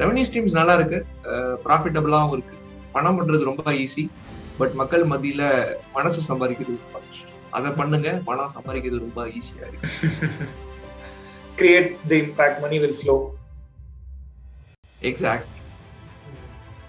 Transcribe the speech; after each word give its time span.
Revenue 0.00 0.24
streams 0.28 0.58
நல்லா 0.60 0.74
இருக்கு. 0.78 0.98
ப்ராஃபிட்டபிளாகவும் 1.66 2.34
இருக்கு. 2.36 2.56
பணம் 2.96 3.18
பண்றது 3.18 3.48
ரொம்ப 3.50 3.72
ஈஸி 3.84 4.04
பட் 4.60 4.74
மக்கள் 4.80 5.02
மத்தியில 5.12 5.42
மனசு 5.96 6.20
சம்பாதிக்கிறது 6.30 6.76
ரொம்ப 6.84 6.98
கஷ்டம் 7.06 7.34
அதை 7.56 7.70
பண்ணுங்க. 7.80 8.08
பணம் 8.28 8.54
சம்பாதிக்கிறது 8.56 9.04
ரொம்ப 9.06 9.20
ஈஸியா 9.38 9.66
இருக்கு. 9.70 9.88
Create 11.60 11.90
the 12.10 12.16
impact 12.24 12.60
money 12.64 12.78
will 12.84 12.98
flow 13.00 13.16
exact 15.10 15.52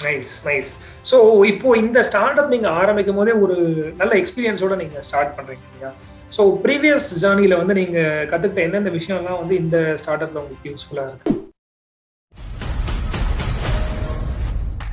nice 0.06 0.34
nice 0.48 0.72
so 1.12 1.18
இப்போ 1.52 1.70
இந்த 1.84 2.00
ஸ்டார்ட் 2.10 2.40
அப் 2.42 2.54
நீங்க 2.56 2.70
ஆரம்பிக்கும் 2.82 3.20
போதே 3.20 3.34
ஒரு 3.44 3.58
நல்ல 4.02 4.14
எக்ஸ்பீரியன்ஸோட 4.22 4.76
நீங்க 4.84 4.98
ஸ்டார்ட் 5.08 5.36
பண்றீங்க. 5.38 5.66
இல்லையா 5.72 5.92
ஸோ 6.36 6.44
ப்ரீவியஸ் 6.66 7.10
ஜேர்னில 7.24 7.58
வந்து 7.62 7.76
நீங்க 7.82 8.00
கத்துக்கிட்ட 8.32 8.68
எந்தெந்த 8.68 8.94
விஷயம்லாம் 9.00 9.42
வந்து 9.44 9.56
இந்த 9.64 9.78
ஸ்டார்ட் 10.04 10.26
அப்ல 10.26 10.42
உங்களுக்கு 10.44 10.72
யூஸ்ஃபுல்லா 10.74 11.06
இருக்கு? 11.10 11.34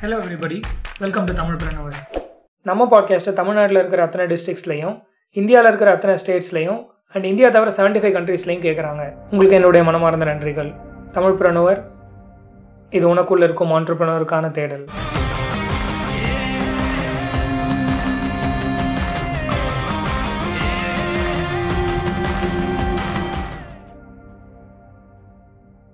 Hello 0.05 0.17
everybody 0.19 0.61
welcome 0.99 1.23
to 1.23 1.33
Tamil 1.33 1.55
Pranavar 1.55 1.95
நம்ம 2.61 2.85
பாட்காஸ்ட்டை 2.91 3.33
தமிழ்நாட்டில் 3.33 3.77
இருக்கிற 3.77 4.03
அத்தனை 4.03 4.25
டிஸ்ட்ரிக்ஸ்லையும் 4.25 4.95
இந்தியாவில் 5.31 5.67
இருக்கிற 5.67 5.91
அத்தனை 5.91 6.15
ஸ்டேட்ஸ்லையும் 6.15 6.81
அண்ட் 7.13 7.25
இந்தியா 7.25 7.49
தவிர 7.49 7.71
செவன்டி 7.77 7.99
ஃபைவ் 8.01 8.15
கண்ட்ரீஸ்லையும் 8.17 8.61
கேட்குறாங்க 8.61 9.03
உங்களுக்கு 9.31 9.55
என்னுடைய 9.55 9.85
மனமார்ந்த 9.85 10.25
நன்றிகள். 10.25 10.69
தமிழ் 11.11 11.31
பிரணுவர் 11.31 11.81
இது 12.89 13.15
உனக்குள்ளே 13.15 13.43
இருக்கும் 13.43 13.71
ஆண்டர்பிரனருக்கான 13.71 14.51
தேடல். 14.51 14.85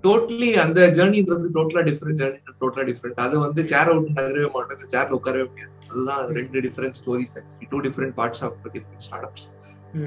டோட்டலி 0.04 0.50
அந்த 0.64 0.80
ஜேர்னின்றது 0.96 1.48
டோட்டலா 1.56 1.82
டிஃப்ரெண்ட் 1.88 2.20
ஜேர்னி 2.20 2.38
டோட்டலா 2.62 2.84
டிஃப்ரெண்ட் 2.90 3.20
அது 3.24 3.34
வந்து 3.38 3.62
சேர் 3.72 3.90
அவுட் 3.92 4.08
நகரவே 4.18 4.48
மாட்டாங்க 4.56 4.84
சேர்ல 4.94 5.18
உட்காரவே 5.18 5.44
முடியாது. 5.50 5.72
அதுதான் 5.90 6.22
ரெண்டு 6.38 6.60
different 6.66 6.98
stories 7.00 7.34
two 7.72 7.80
different 7.86 8.14
parts 8.20 8.42
of 8.46 8.56
different 8.66 9.04
startups 9.28 9.46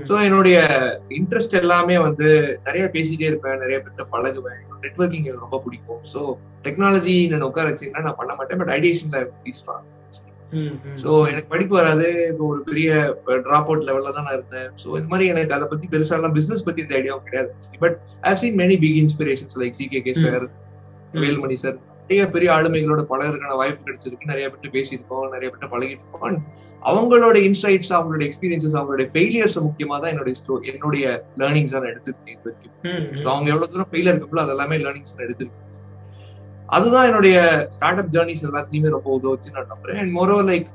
so 0.10 0.14
என்னுடைய 0.28 0.58
இன்ட்ரெஸ்ட் 1.20 1.56
எல்லாமே 1.62 1.96
வந்து 2.08 2.28
நிறைய 2.68 2.86
பேசிட்டே 2.94 3.28
இருப்பேன் 3.32 3.60
நிறைய 3.64 3.78
பேர்கிட்ட 3.80 4.06
பழகுவேன். 4.14 4.62
நெட்ஒர்க்கிங் 4.84 5.28
எனக்கு 5.28 5.46
ரொம்ப 5.46 5.60
பிடிக்கும். 5.66 6.02
ஸோ 6.14 6.20
டெக்னாலஜி 6.68 7.16
நான் 7.32 7.48
உட்கார 7.50 7.68
வச்சீங்கன்னா 7.72 8.06
நான் 8.08 8.20
பண்ண 8.22 8.34
மாட்டேன் 8.36 8.60
பட் 8.62 8.74
ஐடியேஷன்ல 8.78 9.20
ஸ்ட்ராங் 9.60 9.86
ஸோ 11.04 11.10
எனக்கு 11.32 11.50
படிப்பு 11.54 11.74
வராது. 11.80 12.08
இப்போ 12.32 12.44
ஒரு 12.54 12.62
பெரிய 12.70 12.90
ட்ராப் 13.48 13.70
அவுட் 13.70 13.88
லெவல்ல 13.90 14.14
தான் 14.18 14.28
நான் 14.28 14.38
இருந்தேன். 14.40 14.70
ஸோ 14.84 14.88
இந்த 15.00 15.10
மாதிரி 15.14 15.32
எனக்கு 15.34 15.56
அதை 15.58 15.68
பத்தி 15.74 15.88
பெருசா 15.96 16.18
எல்லாம் 16.20 16.36
பிசினஸ் 16.38 16.68
பத்தி 16.68 16.84
இந்த 16.86 16.96
ஐடியாவும் 17.00 17.26
கிடையாது. 17.28 17.50
But 17.84 17.98
I 18.30 18.34
seen 18.44 18.58
many 18.64 18.78
big 18.86 19.00
inspirations 19.04 19.58
like 19.64 19.78
C 19.80 19.88
K 19.94 20.02
K 20.08 20.16
sir 20.22 20.46
Velmani 21.26 21.58
sir 21.66 21.78
நிறைய 22.08 22.24
பெரிய 22.34 22.50
ஆளுமைகளோட 22.56 23.02
பழகிறதுக்கான 23.12 23.56
வாய்ப்பு 23.60 23.86
கிடைச்சிருக்கு. 23.86 24.32
நிறைய 24.32 24.46
பேர்ட்டு 24.50 24.74
பேசியிருக்கோம். 24.76 25.28
நிறைய 25.36 25.48
பேர்ட்டு 25.52 25.70
பழகிட்டு 25.72 26.04
இருக்கோம் 26.06 26.36
அவங்களோட 26.82 27.38
இன்சைட்ஸ் 27.48 27.92
அவங்களோட 27.98 28.24
எக்ஸ்பீரியன்சஸ் 28.28 28.76
அவங்களோட 28.80 29.06
ஃபெயிலியர்ஸ் 29.14 29.58
முக்கியமா 29.68 29.96
தான் 30.02 30.12
என்னுடைய 30.14 30.36
ஸ்டோரி 30.42 30.70
என்னுடைய 30.74 31.06
லேர்னிங்ஸ் 31.42 31.76
நான் 31.78 31.92
எடுத்துருக்கேன் 31.94 32.36
இது 32.36 32.46
வரைக்கும். 32.48 32.74
அவங்க 33.32 33.48
எவ்வளவு 33.54 33.72
தூரம் 33.74 33.90
ஃபெயிலியர் 33.94 34.44
அது 34.46 34.54
எல்லாமே 34.56 34.78
லேர்னிங்ஸ் 34.86 35.16
நான் 35.16 35.26
எடுத்துருக்கேன். 35.28 35.65
அதுதான் 36.68 37.08
என்னுடைய 37.10 37.36
ஸ்டார்ட் 37.76 38.00
அப் 38.02 38.12
ஜேர்னிஸ் 38.16 38.46
எல்லாத்துலயுமே 38.50 38.90
ரொம்ப 38.96 39.10
உதவுச்சு 39.18 39.56
நான் 39.56 39.72
நம்புறேன். 39.74 40.00
அண்ட் 40.02 40.14
மோரோ 40.18 40.38
லைக் 40.52 40.70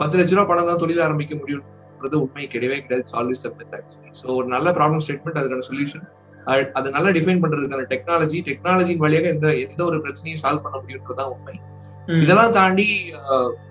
பத்து 0.00 0.18
லட்ச 0.18 0.32
ரூபா 0.36 0.46
பணம் 0.50 0.70
தான் 0.70 0.80
தொழில் 0.82 1.02
ஆரம்பிக்க 1.06 1.34
முடியும்ன்றது 1.40 2.16
உண்மை. 2.24 2.44
கிடையவே 2.54 2.78
கிடையாது. 2.84 3.16
ஆல்வேஸ் 3.20 3.44
ஸோ 4.20 4.26
ஒரு 4.38 4.46
நல்ல 4.54 4.70
ப்ராப்ளம் 4.78 5.02
ஸ்டேட்மெண்ட் 5.06 5.40
அதுக்கான 5.40 5.66
சொல்யூஷன் 5.70 6.06
அதை 6.78 6.88
நல்லா 6.94 7.10
டிஃபைன் 7.16 7.40
பண்றதுக்கான 7.42 7.86
டெக்னாலஜி 7.92 8.38
டெக்னாலஜியின் 8.46 9.02
வழியாக 9.04 9.26
எந்த 9.34 9.48
எந்த 9.64 9.80
ஒரு 9.84 9.96
பிரச்சனையும் 10.04 10.42
சால்வ் 10.42 10.64
பண்ண 10.66 10.76
முடியும்ன்றதான் 10.82 11.32
உண்மை. 11.34 11.56
இதெல்லாம் 12.24 12.52
தாண்டி 12.58 12.86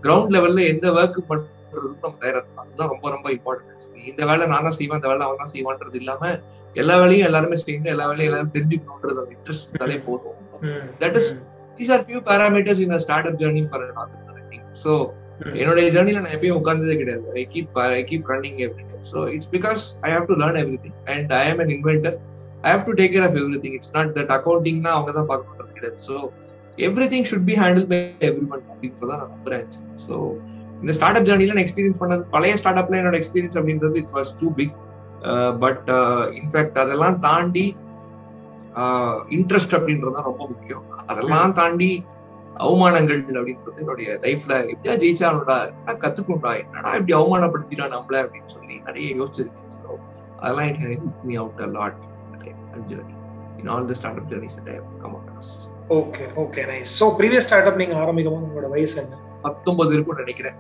கிரவுண்ட் 0.06 0.34
லெவல்ல 0.36 0.64
எந்த 0.74 0.88
ஒர்க் 0.98 1.22
பண்றதுக்கு 1.70 2.06
நம்ம 2.08 2.32
இருக்கணும் 2.32 2.62
அதுதான் 2.64 2.92
ரொம்ப 2.94 3.10
ரொம்ப 3.16 3.28
இம்பார்ட்டன்ட் 3.38 3.86
இந்த 4.12 4.24
வேலை 4.30 4.48
நான் 4.54 4.66
தான் 4.68 4.78
செய்வேன் 4.80 5.00
இந்த 5.00 5.10
வேலை 5.12 5.24
அவன் 5.28 5.42
தான் 5.44 5.54
செய்வான்றது 5.54 6.00
இல்லாம 6.02 6.32
எல்லா 6.76 6.96
வேலையும் 7.04 7.28
எல்லாருமே 7.30 7.60
செய்யணும் 7.64 7.94
எல்லா 7.94 8.08
வேலையும் 8.10 8.30
எல்லாரும் 8.30 8.56
தெரிஞ்சுக்கணும்ன்றது 8.56 9.22
அந்த 9.24 9.36
இன்ட்ரெஸ்ட் 9.38 9.68
இருந்தாலே 9.68 10.00
போதும். 10.08 10.38
That 11.04 11.18
is 11.22 11.32
these 11.80 11.94
are 11.96 12.04
few 12.08 12.22
parameters 12.30 12.82
in 12.86 12.98
startup 13.32 13.40
journey 13.44 13.64
for 13.70 13.86
so 14.84 14.92
என்னுடைய 15.60 15.86
ஜேர்னில 15.94 16.22
நான் 16.24 16.36
எப்பயும் 16.36 16.58
உட்கார்ந்ததே 16.60 16.96
கிடையாது. 17.00 17.26
I 17.40 17.44
keep 17.54 17.78
I 17.92 18.02
keep 18.10 18.30
running 18.32 18.60
every 18.66 18.84
day 18.90 18.98
so 19.10 19.20
it's 19.36 19.52
because 19.56 19.84
I 20.08 20.10
have 20.16 20.26
to 20.32 20.36
learn 20.42 20.60
everything 20.84 20.98
and 21.14 21.32
I 21.40 21.44
am 21.52 21.62
an 21.64 21.72
inventor 21.76 22.16
I 22.64 22.72
have 22.74 22.86
to 22.90 22.94
take 23.00 23.14
care 23.16 23.26
of 23.28 23.38
everything 23.64 23.76
it's 23.80 23.94
not 23.98 24.12
that 24.18 24.34
அக்கௌண்டிங்னா 24.38 24.92
அவங்க 24.96 25.12
தான் 25.20 25.30
பார்க்கணும் 25.32 25.76
கிடையாது. 25.78 26.00
So 26.08 26.16
everything 27.14 27.28
should 27.30 27.48
be 27.50 27.56
handle 27.62 27.88
by 27.92 28.00
everyone 28.48 28.64
அப்படின்றத 28.72 29.12
நான் 29.14 29.32
நம்புறேன் 29.36 29.68
so 30.06 30.16
இந்த 30.82 30.94
start 30.98 31.18
up 31.20 31.28
ஜேர்னில 31.28 31.54
நான் 31.54 31.66
experience 31.66 32.02
பண்ணது 32.02 32.24
பழைய 32.36 32.56
ஸ்டார்ட் 32.62 32.82
அப்ல 32.82 33.00
என்னோட 33.02 33.18
எக்ஸ்பீரியன்ஸ் 33.22 33.58
அப்படின்றது 33.60 33.98
it 34.04 34.14
was 34.18 34.32
too 34.42 34.50
big 34.60 34.76
but 35.64 35.88
in fact 36.40 36.80
அதெல்லாம் 36.84 37.18
தாண்டி 37.28 37.66
uh, 38.82 39.16
இன்ட்ரெஸ்ட் 39.38 39.76
அப்படின்றது 39.78 40.28
ரொம்ப 40.30 40.44
முக்கியம். 40.52 40.84
அதெல்லாம் 41.12 41.54
தாண்டி 41.60 41.90
அவமானங்கள் 42.66 43.22
அப்படின்றது 43.40 43.82
என்னுடைய 43.84 44.10
லைஃப்ல 44.26 44.54
எப்படியா 44.74 44.96
ஜெயிச்சானோடா 45.04 45.58
என்ன 45.72 45.96
கத்துக்கணும்டா. 46.04 46.52
என்னடா 46.64 46.92
இப்படி 47.00 47.16
அவமானப்படுத்திடா 47.20 47.88
நம்மள 47.96 48.18
அப்படின்னு 48.24 48.52
சொல்லி 48.56 48.76
நிறைய 48.88 49.08
யோசிச்சிருக்கேன். 49.20 49.72
ஸோ 49.78 49.88
அதெல்லாம் 50.42 50.68
it 50.72 50.82
help 50.86 51.24
me 51.30 51.36
out 51.44 51.62
a 51.68 51.70
lot 51.78 52.00
journey 52.92 53.16
in 53.62 53.70
all 53.76 53.88
the 53.92 53.96
startup 54.22 54.30
journeys 54.32 54.58
come 55.04 55.16
across 55.20 55.54
okay 56.00 56.26
okay 56.44 56.64
nice 56.72 56.94
so 57.00 57.08
previous 57.20 57.48
startup 57.72 57.80
நீங்க 57.84 57.96
ஆரம்பிக்கும் 58.04 58.36
போது 58.36 58.48
உங்களோட 58.48 58.70
வயசு 58.76 58.98
என்ன? 59.04 59.16
பத்தொன்பது 59.46 59.94
இருக்கும்னு 59.96 60.26
நினைக்கிறேன். 60.26 60.58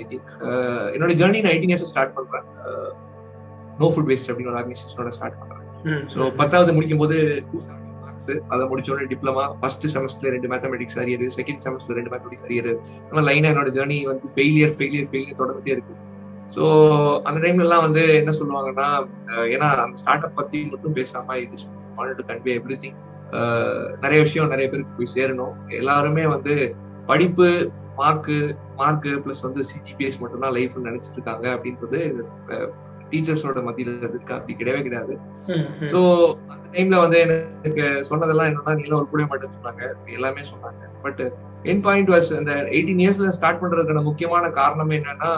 ஐ 0.00 0.04
திங்க் 0.12 0.32
என்னோட 0.94 1.12
ஜர்னி 1.20 1.40
நான் 1.44 1.54
எயிட்டீன் 1.54 1.72
இயர்ஸ் 1.74 1.90
ஸ்டார்ட் 1.92 2.14
பண்றேன். 2.18 2.46
நோ 3.80 3.88
ஃபுட் 3.92 4.10
வேஸ்ட் 4.12 4.30
அப்படின்னு 4.30 4.52
ஒரு 4.52 4.60
ஆர்கனைசேஷனோட 4.60 5.12
ஸ்டார்ட் 5.18 5.38
பண்றேன். 5.42 5.66
ஸோ 6.14 6.20
பத்தாவது 6.40 6.74
முடிக்கும் 6.78 7.02
போது 7.02 7.16
டூ 7.50 7.58
மார்க்ஸ் 8.02 8.30
அதை 8.52 8.64
முடிச்ச 8.70 8.92
உடனே 8.92 9.08
டிப்ளமா 9.12 9.44
ஃபர்ஸ்ட் 9.60 9.86
செமஸ்டர் 9.94 10.32
ரெண்டு 10.36 10.48
மேத்தமெட்டிக்ஸ் 10.52 10.98
அரியர் 11.02 11.24
செகண்ட் 11.38 11.62
செமஸ்டர் 11.66 11.98
ரெண்டு 11.98 12.12
மேத்தமெட்டிக்ஸ் 12.12 12.46
அரியர் 12.48 12.70
அந்த 13.10 13.22
லைனா 13.28 13.50
என்னோட 13.52 13.70
ஜர்னி 13.78 13.98
வந்து 14.12 14.28
ஃபெயிலியர் 14.36 14.74
ஃபெயிலியர் 14.78 15.08
ஃபெயிலியர் 15.12 15.40
தொடர்ந்துட்டே 15.40 15.74
இருக்கு. 15.76 15.96
ஸோ 16.54 16.62
அந்த 17.28 17.38
டைம்ல 17.44 17.64
எல்லாம் 17.66 17.84
வந்து 17.86 18.02
என்ன 18.20 18.32
சொல்லுவாங்கன்னா 18.38 18.88
ஏன்னா 19.54 19.66
அந்த 19.86 19.98
ஸ்டார்ட் 20.02 20.26
அப் 20.28 20.38
பத்தி 20.40 20.60
மட்டும் 20.72 20.96
பேசாம 20.98 21.36
இது 21.44 21.58
டு 22.18 22.24
கன்வே 22.30 22.52
எவ்ரி 22.60 22.76
திங் 22.84 22.98
நிறைய 24.04 24.18
விஷயம் 24.26 24.52
நிறைய 24.54 24.66
பேருக்கு 24.70 24.96
போய் 24.98 25.14
சேரணும். 25.16 25.54
எல்லாருமே 25.80 26.24
வந்து 26.34 26.54
படிப்பு 27.10 27.48
மார்க்கு 27.98 28.36
மார்க்கு 28.80 29.10
பிளஸ் 29.24 29.44
வந்து 29.46 29.62
சிஜிபிஎஸ் 29.70 30.20
மட்டும்தான் 30.22 30.54
லைஃப் 30.58 30.78
நினைச்சிட்டு 30.88 31.18
இருக்காங்க 31.18 31.46
அப்படின்றது 31.56 32.00
டீச்சர்ஸோட 33.12 33.60
மத்தியில 33.66 33.92
இருக்கு? 34.08 34.32
அப்படி 34.36 34.54
கிடையவே 34.58 34.80
கிடையாது. 34.86 35.14
ஸோ 35.92 36.00
அந்த 36.52 36.64
டைம்ல 36.74 36.98
வந்து 37.04 37.16
எனக்கு 37.22 37.86
சொன்னதெல்லாம் 38.08 38.48
என்னன்னா 38.50 38.74
நீங்க 38.80 38.94
ஒரு 38.98 39.08
கூட 39.12 39.22
மாட்டேன்னு 39.30 39.56
சொன்னாங்க. 39.58 39.84
எல்லாமே 40.16 40.42
சொன்னாங்க. 40.50 40.82
பட் 41.04 41.22
என் 41.70 41.82
பாயிண்ட் 41.86 42.12
வாஸ் 42.14 42.30
அந்த 42.40 42.52
எயிட்டீன் 42.76 43.02
இயர்ஸ்ல 43.04 43.32
ஸ்டார்ட் 43.38 43.62
பண்றதுக்கான 43.62 44.04
முக்கியமான 44.10 44.50
காரணம் 44.60 44.94
என்னன்னா 44.98 45.30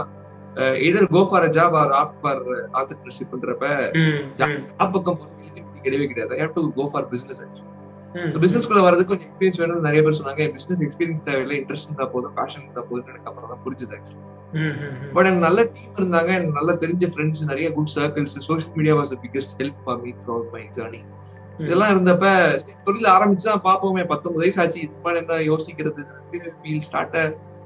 either 0.89 1.13
go 1.17 1.23
for 1.31 1.47
job 1.59 1.77
or 1.83 1.93
opt 2.01 2.17
for 2.23 2.43
ஆண்டர்பிரினர்ஷிப்ன்றப்ப 2.79 3.69
job 4.41 4.93
பக்கம் 4.97 5.21
கிடையவே 5.87 6.07
கிடையாது. 6.11 6.35
Have 6.41 6.53
to 6.59 6.63
go 6.81 6.85
for 6.93 7.09
business 7.13 7.43
business 8.43 8.67
குள்ள 8.69 8.81
வரதுக்கு 8.87 9.11
கொஞ்சம் 9.13 9.29
எக்ஸ்பீரியன்ஸ் 9.29 9.61
வேணும்னு 9.63 9.87
நிறைய 9.87 10.01
பேர் 10.07 10.19
சொன்னாங்க. 10.19 10.43
பிசினஸ் 10.57 10.83
எக்ஸ்பீரியன்ஸ் 10.87 11.25
தேவையில்லை. 11.29 11.57
இன்ட்ரெஸ்ட் 11.61 11.89
இருந்தா 11.89 12.07
போதும். 12.15 12.35
பேஷன் 12.39 12.63
இருந்தா 12.63 12.83
போதும் 12.91 13.09
எனக்கு 13.13 13.29
அப்புறம் 13.31 13.51
தான் 13.53 13.63
புரிஞ்சுது 13.67 13.99
பட் 15.15 15.27
எனக்கு 15.27 15.45
நல்ல 15.47 15.61
டீம் 15.75 15.95
இருந்தாங்க. 16.01 16.31
எனக்கு 16.39 16.57
நல்ல 16.59 16.73
தெரிஞ்ச 16.83 17.05
ஃப்ரெண்ட்ஸ் 17.13 17.43
நிறைய 17.51 17.69
good 17.77 17.93
circles 17.95 18.35
social 18.49 18.77
media 18.79 18.95
was 18.99 19.15
biggest 19.25 19.55
help 19.61 19.79
for 19.85 20.01
me 20.05 20.11
throughout 20.37 20.51
my. 20.57 20.63
Journey 20.79 21.03
இதெல்லாம் 21.59 21.93
இருந்தப்ப 21.95 22.27
தொழில் 22.85 23.09
ஆரம்பிச்சா 23.15 23.53
பார்ப்போமே. 23.67 24.03
பத்தொன்பது 24.13 24.43
வயசு 24.43 24.61
ஆச்சு. 24.63 24.79
இது 24.85 25.03
மாதிரி 25.05 25.21
என்ன 25.23 25.41
யோசிக்கிறது? 25.51 26.03
Feel 26.61 26.85
start 26.89 27.17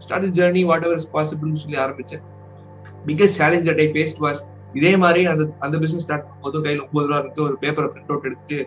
start 0.04 0.34
journey 0.38 0.62
whatever 0.88 1.00
is 1.02 1.10
பாசிபிள்னு 1.16 1.62
சொல்லி 1.64 1.78
ஆரம்பிச்சேன். 1.84 2.24
Biggest 3.08 3.38
challenge 3.40 3.68
that 3.68 3.82
I 3.84 3.88
faced 3.94 4.20
was 4.26 4.42
இதே 4.80 4.92
மாதிரி 5.04 5.22
அந்த 5.32 5.44
அந்த 5.66 5.76
பிசினஸ் 5.84 6.04
ஸ்டார்ட் 6.06 6.26
பண்ணும்போது 6.26 6.64
கையில் 6.66 6.84
ஒன்பது 6.86 7.06
ரூபா 7.10 7.20
இருக்கு 7.24 7.42
ஒரு 7.48 7.56
பேப்பரை 7.64 7.88
பிரிண்ட் 7.94 8.12
அவுட் 8.12 8.28
எடுத்துட்டு 8.30 8.58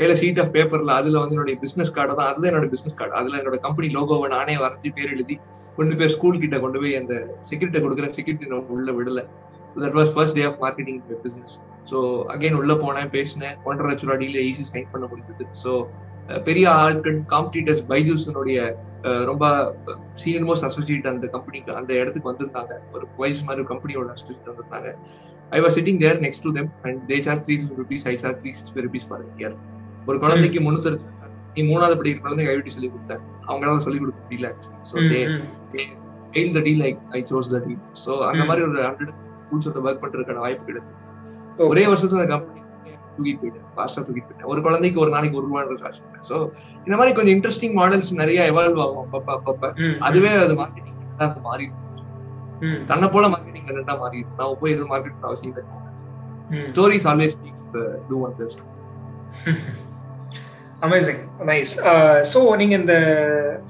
கையில 0.00 0.14
ஷீட் 0.20 0.40
ஆஃப் 0.42 0.52
பேப்பர்ல 0.56 0.92
அதுல 1.00 1.20
வந்து 1.22 1.34
என்னோட 1.36 1.54
பிசினஸ் 1.64 1.94
கார்டு 1.96 2.18
தான் 2.18 2.28
அதுதான் 2.32 2.50
என்னோட 2.52 2.68
பிசினஸ் 2.74 2.98
கார்டு 2.98 3.14
அதுல 3.20 3.38
என்னோட 3.40 3.56
கம்பெனி 3.66 3.88
லோகோவை 3.98 4.28
நானே 4.36 4.56
வரைஞ்சி 4.64 4.90
பேர் 4.98 5.14
எழுதி 5.14 5.36
கொண்டு 5.78 5.96
போய் 6.00 6.12
ஸ்கூல் 6.16 6.42
கிட்ட 6.42 6.56
கொண்டு 6.64 6.78
போய் 6.82 6.98
அந்த 7.00 7.14
செக்யூரிட்டி 7.50 7.80
கொடுக்குற 7.84 8.08
செக்யூரிட்டி 8.16 8.46
நான் 8.52 8.70
உள்ள 8.76 8.92
விடல. 8.98 9.22
That 9.82 9.96
was 9.98 10.12
first 10.14 10.36
day 10.38 10.44
of 10.50 10.60
marketing 10.64 11.00
business 11.24 11.54
so 11.90 11.98
again 12.34 12.58
உள்ள 12.60 12.72
போனேன் 12.84 13.10
பேசினேன். 13.16 13.56
ஒன்றரை 13.68 13.88
லட்ச 13.90 14.06
ரூபா 14.06 14.16
டீல 14.22 14.40
ஈஸி 14.50 14.64
சைன் 14.72 14.92
பண்ண 14.94 15.04
முடிஞ்சது. 15.12 15.44
ஸோ 15.62 15.72
பெரிய 16.46 16.66
ஆட்கள் 16.84 17.18
காம்படிட்டர்ஸ் 17.34 17.84
பைஜூஸனுடைய 17.90 18.58
ரொம்ப 19.30 19.44
சீனியர் 20.22 20.46
மோஸ்ட் 20.48 20.66
அசோசியேட் 20.68 21.08
அந்த 21.12 21.26
கம்பெனிக்கு 21.34 21.70
அந்த 21.80 21.92
இடத்துக்கு 22.00 22.30
வந்திருந்தாங்க. 22.30 22.74
ஒரு 22.94 23.04
வைஸ் 23.20 23.46
மாதிரி 23.48 23.64
கம்பெனியோட 23.72 24.08
அசோசியேட் 24.16 24.50
வந்திருந்தாங்க. 24.50 24.90
I 25.56 25.60
was 25.64 25.76
sitting 25.78 26.00
there 26.04 26.18
next 26.26 26.44
to 26.46 26.52
them 26.58 26.70
and 26.88 26.98
they 27.10 27.18
charge 27.26 27.42
three 27.46 27.54
thousand 27.60 27.80
rupees 27.82 28.04
I 28.12 28.14
charge 28.24 28.38
three 28.42 28.52
sixty 28.58 28.84
rupees 28.86 29.08
பாருங்க 29.12 29.32
இயர் 29.42 29.56
ஒரு 30.10 30.18
குழந்தைக்கு 30.24 30.60
முன்னூத்தி 30.66 30.92
நீ 31.56 31.62
மூணாவது 31.70 31.94
படிக்கிற 32.00 32.22
குழந்தை 32.24 32.44
ஐடி 32.50 32.72
சொல்லி 32.74 32.88
கொடுத்தேன் 32.94 33.22
அவங்களால 33.48 33.80
சொல்லி 33.86 33.98
கொடுக்க 34.02 34.20
முடியல 34.26 34.48
so 34.90 34.96
they 35.12 35.20
fail 36.32 36.52
the 36.56 36.60
deal 36.66 36.82
like 36.84 36.98
I 37.16 37.20
chose 37.30 37.48
the 37.54 37.58
deal 37.66 37.82
so 38.04 38.12
அந்த 38.30 38.42
மாதிரி 38.50 38.62
ஒரு 38.68 38.78
ஹண்ட்ரட் 38.88 39.12
ஸ்கூல்ஸ் 39.42 39.68
வந்து 39.70 39.82
ஒர்க் 39.86 40.02
பண்றதுக்கான 40.04 40.40
வாய்ப்பு 40.44 40.66
கிடைச்சது. 40.68 40.96
ஒரே 41.72 41.84
வருஷத்துல 41.90 42.20
அந்த 42.20 42.30
கம்பெனி 42.34 42.60
தூக்கிட்டு 43.16 43.40
போயிட்டேன் 43.42 43.66
ஃபாஸ்டா 43.76 44.00
தூக்கிட்டு 44.06 44.28
போயிட்டேன் 44.28 44.50
ஒரு 44.52 44.60
குழந்தைக்கு 44.66 45.00
ஒரு 45.04 45.10
நாளைக்கு 45.14 45.38
ஒரு 45.40 45.46
ரூபாய் 45.50 45.80
சார்ஜ் 45.84 46.00
பண்ணேன். 46.04 46.26
ஸோ 46.30 46.36
இந்த 46.86 46.94
மாதிரி 46.98 47.14
கொஞ்சம் 47.18 47.34
இன்ட்ரெஸ்டிங் 47.36 47.74
மாடல்ஸ் 47.80 48.12
நிறைய 48.22 48.40
எவால்வ் 48.52 48.80
ஆகும். 48.84 49.00
அப்பப்ப 49.04 49.30
அப்பப்ப. 49.38 49.72
அதுவே 50.08 50.32
அது 50.44 50.56
மார்க்கெட்டிங் 50.60 50.96
மாறிடும். 51.48 51.84
தன்னை 52.90 53.08
போல 53.14 53.24
கண்டா 53.76 53.96
மாறிடும் 54.02 54.38
நான் 54.40 54.58
போய் 54.62 54.74
எதுவும் 54.76 54.92
மார்க்கெட் 54.94 55.28
அவசியம் 55.30 55.52
இல்லை 55.52 56.64
stories 56.70 57.06
always 57.12 57.36
speaks 57.36 57.76
to 58.10 58.16
one 58.26 58.34
amazing 60.86 61.22
nice 61.48 61.72
so 62.32 62.40
நீங்க 62.58 62.74
இந்த 62.80 62.94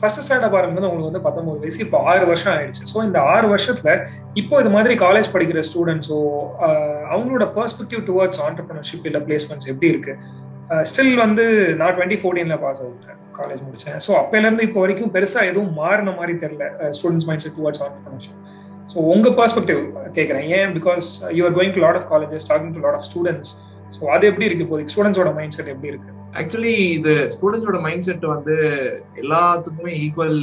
ஃபர்ஸ்ட் 0.01 0.23
ஸ்டார்ட் 0.25 0.47
அப் 0.47 0.57
ஆரம்பிக்கும் 0.59 0.89
உங்களுக்கு 0.89 1.11
வந்து 1.11 1.23
பத்தொன்பது 1.27 1.63
வயசு 1.63 1.81
இப்போ 1.85 1.99
ஆறு 2.11 2.25
வருஷம் 2.31 2.53
ஆயிடுச்சு. 2.55 2.83
ஸோ 2.93 2.99
இந்த 3.07 3.19
ஆறு 3.35 3.47
வருஷத்துல 3.55 3.93
இப்போ 4.41 4.61
இது 4.63 4.71
மாதிரி 4.75 4.95
காலேஜ் 5.05 5.31
படிக்கிற 5.35 5.63
ஸ்டூடெண்ட்ஸோ 5.71 6.19
அவங்களோட 7.13 7.47
பெர்ஸ்பெக்டிவ் 7.57 8.03
டுவர்ட்ஸ் 8.11 8.43
ஆண்டர்பிரினர்ஷிப் 8.49 9.07
இல்லை 9.11 9.23
பிளேஸ்மெண்ட்ஸ் 9.29 9.71
எப்படி 9.73 9.91
இருக்கு? 9.95 10.15
ஸ்டில் 10.91 11.17
வந்து 11.25 11.45
நான் 11.81 11.95
டுவெண்ட்டி 11.99 12.21
ஃபோர்டீன்ல 12.23 12.59
பாஸ் 12.65 12.83
அவுட் 12.85 13.07
காலேஜ் 13.39 13.65
முடிச்சேன். 13.67 13.99
ஸோ 14.07 14.11
அப்பையிலேருந்து 14.21 14.67
இப்போ 14.69 14.81
வரைக்கும் 14.85 15.13
பெருசா 15.17 15.43
எதுவும் 15.51 15.75
மாறின 15.83 16.15
மாதிரி 16.21 16.35
தெரியல 16.45 16.65
students 16.99 17.29
mindset 17.47 17.59
towards 17.61 17.85
entrepreneurship 17.87 18.41
so 18.89 18.99
உங்க 19.13 19.29
பெர்ஸ்பெக்டிவ் 19.39 19.81
கேட்குறேன் 20.17 20.47
ஏன்? 20.57 20.71
Because 20.77 21.09
you 21.37 21.43
are 21.47 21.57
going 21.57 21.75
to 21.75 21.83
lot 21.85 21.99
of 22.01 22.09
colleges 22.13 22.49
talking 22.51 22.75
to 22.77 22.83
lot 22.85 22.99
of 22.99 23.07
students 23.09 23.53
so 23.97 24.03
அது 24.15 24.25
எப்படி 24.31 24.47
இருக்கு 24.49 24.65
இப்போதைக்கு 24.65 24.95
ஸ்டூடெண்ட்ஸோட 24.95 25.31
மைண்ட் 25.39 25.57
செட் 25.57 25.71
எப்படி 25.75 25.91
இருக்கு? 25.93 26.11
ஆக்சுவலி 26.35 26.75
இது 26.97 27.13
ஸ்டூடெண்ட்ஸோட 27.35 27.79
மைண்ட் 27.85 28.07
செட் 28.09 28.27
வந்து 28.33 28.55
எல்லாத்துக்குமே 29.23 29.93
ஈக்குவல் 30.03 30.39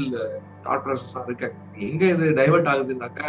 தாட் 0.66 0.84
ப்ராசஸா 0.86 1.22
இருக்கு. 1.28 1.48
எங்க 1.88 2.04
இது 2.14 2.28
டைவர்ட் 2.40 2.70
ஆகுதுன்னாக்கா 2.72 3.28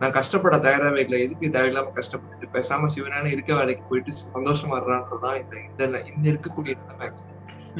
நான் 0.00 0.14
கஷ்டப்பட 0.16 0.56
தயாராகவே 0.64 1.00
இல்லை. 1.04 1.18
எதுக்கு 1.24 1.52
தேவையில்லாம 1.54 1.92
கஷ்டப்பட்டு 1.98 2.46
பேசாம 2.54 2.88
சிவனான 2.94 3.30
இருக்க 3.34 3.52
வேலைக்கு 3.54 3.84
போயிட்டு 3.90 4.12
சந்தோஷமா 4.28 4.76
இருறான்றதுதான் 4.80 5.36
இந்த 5.42 5.54
இந்த 5.66 5.82
இந்த 6.10 6.24
இருக்கக்கூடிய 6.32 6.74
நிலைமை 6.80 7.04
actually 7.08 7.32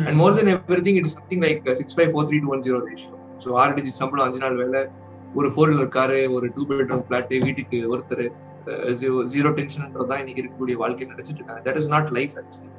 and 0.02 0.18
more 0.20 0.36
than 0.38 0.52
everything 0.86 0.98
it 1.00 1.10
something 1.14 1.42
like 1.44 1.66
six 1.80 1.96
five 1.96 2.12
four 2.12 2.28
three 2.30 2.38
two 2.44 2.52
one 2.54 2.64
zero 2.66 2.78
ratio 2.86 3.14
so 3.44 3.56
ஆறு 3.62 3.74
டிஜிட் 3.78 3.98
சம்பளம் 4.00 4.26
அஞ்சு 4.26 4.42
நாள் 4.44 4.56
வேலை 4.62 4.82
ஒரு 5.38 5.48
ஃபோர் 5.54 5.70
வீலர் 5.72 5.94
காரு 5.98 6.18
ஒரு 6.36 6.46
டூ 6.56 6.62
பெட்ரூம் 6.70 7.04
ஃபிளாட்டு 7.06 7.40
வீட்டுக்கு 7.46 7.78
ஒருத்தர் 7.92 8.24
ஜீரோ 9.34 9.50
டென்ஷன்ன்றது 9.58 10.06
தான் 10.10 10.20
இன்னைக்கு 10.22 10.40
இருக்கக்கூடிய 10.42 10.76
வாழ்க்கை 10.82 11.08
நினைச்சிட்டு 11.12 11.40
இருக்காங்க. 11.40 11.62
That 11.66 11.78
is 11.80 11.90
not 11.94 12.10
life 12.18 12.34
actually 12.40 12.70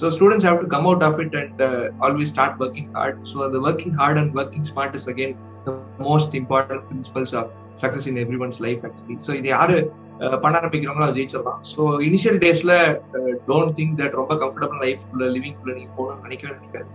so 0.00 0.08
students 0.16 0.46
have 0.48 0.58
to 0.62 0.68
come 0.74 0.86
out 0.90 1.04
of 1.08 1.18
it 1.24 1.36
and 1.40 1.62
always 2.06 2.32
start 2.34 2.58
working 2.64 2.90
hard 2.96 3.18
so 3.32 3.38
அந்த 3.46 3.58
working 3.68 3.94
hard 4.00 4.20
and 4.22 4.34
working 4.40 4.66
smart 4.70 4.96
is 5.00 5.08
again 5.12 5.34
the 5.66 5.72
most 6.08 6.36
important 6.40 6.84
principles 6.90 7.34
of 7.40 7.50
success 7.82 8.08
in 8.12 8.20
everyone's 8.46 8.60
life 8.66 8.82
actually 8.88 9.16
so 9.26 9.34
இது 9.40 9.50
யாரு 9.56 9.76
பண்ண 10.42 10.54
ஆரம்பிக்கிறவங்களோ 10.60 11.06
அது 11.06 11.16
ஜெயிச்சிடலாம். 11.18 11.60
So 11.70 11.82
initial 12.06 12.40
டேஸ்ல 12.42 12.72
don't 13.50 13.72
think 13.78 13.94
that 14.00 14.16
ரொம்ப 14.20 14.32
comfortable 14.42 14.80
life 14.84 15.04
குள்ள 15.10 15.26
லிவிங் 15.36 15.56
குள்ள 15.60 15.74
நீங்க 15.78 15.92
போகணும்னு 15.98 16.26
நினைக்கவே 16.26 16.52
நினைக்காது 16.58 16.90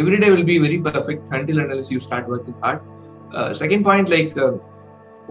everyday 0.00 0.30
will 0.32 0.48
be 0.50 0.56
very 0.64 0.78
perfect 0.88 1.30
until 1.38 1.60
and 1.62 1.92
you 1.94 2.00
start 2.06 2.30
working 2.34 2.58
hard 2.64 2.82
second 3.60 3.86
point 3.88 4.12
like 4.14 4.36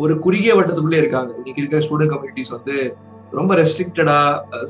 ஒரு 0.04 0.14
குறுகிய 0.26 0.52
வட்டத்துக்குள்ளே 0.58 1.00
இருக்காங்க. 1.02 1.32
இன்னைக்கு 1.40 1.62
இருக்க 1.62 1.80
ஸ்டூடெண்ட் 1.86 2.12
கம்யூனிட்டிஸ் 2.14 2.52
வந்து 2.56 2.76
ரொம்ப 3.38 3.52
ரெஸ்ட்ரிக்டடா 3.60 4.18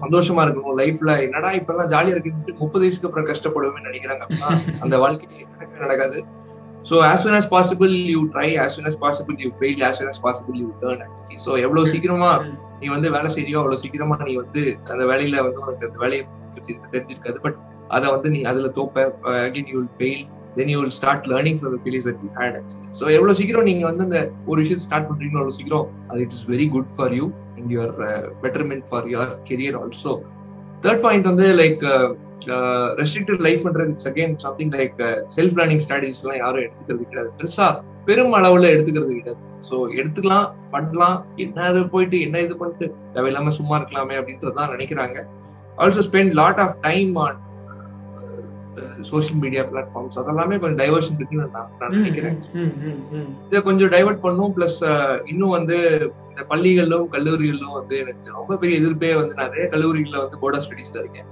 சந்தோஷமா 0.03 0.41
இருக்கணும். 0.45 0.77
லைஃப்ல 0.81 1.11
என்னடா 1.25 1.49
இப்ப 1.59 1.73
எல்லாம் 1.73 1.91
ஜாலியா 1.93 2.13
இருக்கு 2.15 2.57
முப்பது 2.61 2.83
வயசுக்கு 2.83 3.07
அப்புறம் 3.09 3.27
கஷ்டப்படுவேன் 3.29 3.87
நினைக்கிறாங்க. 3.89 4.23
அந்த 4.83 4.95
வாழ்க்கை 5.03 5.27
நடக்கவே 5.53 5.83
நடக்காது? 5.85 6.19
So 6.89 6.95
as 7.09 7.21
soon 7.23 7.37
as 7.39 7.49
possible 7.53 7.93
you 8.13 8.19
try 8.33 8.49
as 8.63 8.73
soon 8.75 8.89
as 8.91 8.99
possible 9.05 9.37
you 9.43 9.49
fail 9.59 9.81
as 9.87 9.97
soon 9.99 10.11
as 10.11 10.21
possible 10.25 10.57
you 10.63 10.69
learn 10.83 11.01
actually 11.05 11.39
so 11.45 11.51
எவ்வளவு 11.65 11.91
சீக்கிரமா 11.93 12.31
நீ 12.81 12.87
வந்து 12.95 13.07
வேலை 13.15 13.29
செய்யறியோ 13.35 13.59
அவ்வளவு 13.61 13.81
சீக்கிரமா 13.83 14.17
நீ 14.29 14.35
வந்து 14.43 14.61
அந்த 14.93 15.03
வேலையில 15.11 15.43
வந்து 15.47 15.61
உனக்கு 15.65 15.87
அந்த 15.89 15.99
வேலையை 16.05 16.21
தெரிஞ்சிருக்காது. 16.93 17.37
பட் 17.45 17.57
அதை 17.95 18.07
வந்து 18.15 18.29
நீ 18.35 18.39
அதுல 18.51 18.69
தோப்ப 18.79 19.05
again 19.47 19.69
you 19.71 19.77
will 19.79 19.95
fail 19.97 20.23
then 20.59 20.71
you 20.73 20.79
will 20.83 20.95
start 20.99 21.27
learning 21.33 21.59
for 21.61 21.77
feelings 21.85 22.07
that 22.09 22.23
you 22.25 22.31
had 22.39 22.57
actually 22.61 22.89
so 23.01 23.05
எவ்வளோ 23.17 23.35
சீக்கிரம் 23.41 23.69
நீங்க 23.71 23.85
வந்து 23.91 24.05
அந்த 24.07 24.21
ஒரு 24.51 24.59
விஷயம் 24.63 24.83
ஸ்டார்ட் 24.85 25.09
பண்றீங்களோ 25.11 25.41
அவ்வளோ 25.41 25.57
சீக்கிரம் 25.59 25.87
அது 26.09 26.21
it 26.27 26.35
is 26.37 26.47
very 26.53 26.67
good 26.77 26.89
for 26.97 27.13
you 27.19 27.27
and 27.57 27.69
your 27.75 27.93
betterment 28.45 28.87
for 28.89 29.07
your 29.13 29.33
career 29.51 29.77
also 29.83 30.13
third 30.85 31.03
point 31.05 31.29
வந்து 31.31 31.47
like 31.61 31.85
restricted 32.99 33.41
லைஃப்ன்றது 33.45 33.91
it's 33.93 34.09
again 34.09 34.33
something 34.43 34.73
like 34.75 34.99
self 35.35 35.57
learning 35.59 35.81
strategies 35.85 36.21
எல்லாம் 36.23 36.39
யாரும் 36.43 36.63
எடுத்துக்கிறது 36.65 37.07
கிடையாது. 37.09 37.31
பெருசா 37.39 37.67
பெரும் 38.07 38.35
அளவுல 38.37 38.69
எடுத்துக்கிறது 38.75 39.13
கிடையாது. 39.17 39.41
ஸோ 39.67 39.75
எடுத்துக்கலாம் 39.99 40.47
பண்ணலாம் 40.73 41.17
என்ன 41.45 41.67
இது 41.71 41.81
போயிட்டு 41.93 42.17
என்ன 42.25 42.41
இது 42.45 42.55
பண்ணிட்டு 42.61 42.85
தேவையில்லாம 43.15 43.53
சும்மா 43.57 43.75
இருக்கலாமே 43.79 44.15
அப்படின்றதான் 44.19 44.71
நினைக்கிறாங்க. 44.75 45.17
Also 45.83 46.03
spend 46.07 46.33
lot 46.41 46.61
of 46.65 46.77
time 46.87 47.11
on 47.25 47.37
social 49.09 49.39
media 49.43 49.63
platforms 49.69 50.19
அதெல்லாமே 50.21 50.57
கொஞ்சம் 50.61 50.79
டைவர்ஷன் 50.81 51.17
இருக்குன்னு 51.19 51.47
நான் 51.55 51.95
நினைக்கிறேன். 51.97 52.37
இதை 53.49 53.61
கொஞ்சம் 53.69 53.91
டைவர்ட் 53.95 54.21
பண்ணும் 54.25 54.53
பிளஸ் 54.57 54.79
இன்னும் 55.31 55.55
வந்து 55.57 55.77
இந்த 56.31 56.43
பள்ளிகளிலும் 56.51 57.07
கல்லூரிகளிலும் 57.15 57.75
வந்து 57.79 57.95
எனக்கு 58.03 58.37
ரொம்ப 58.39 58.57
பெரிய 58.61 58.81
எதிர்ப்பே 58.81 59.11
வந்து 59.21 59.35
நிறைய 59.43 59.65
கல்லூரிகளில் 59.73 60.23
வந்து 60.23 60.39
போர்ட் 60.43 60.57
ஆஃப் 60.59 60.65
ஸ்டடிஸ்ல 60.67 61.01
இருக்கேன். 61.03 61.29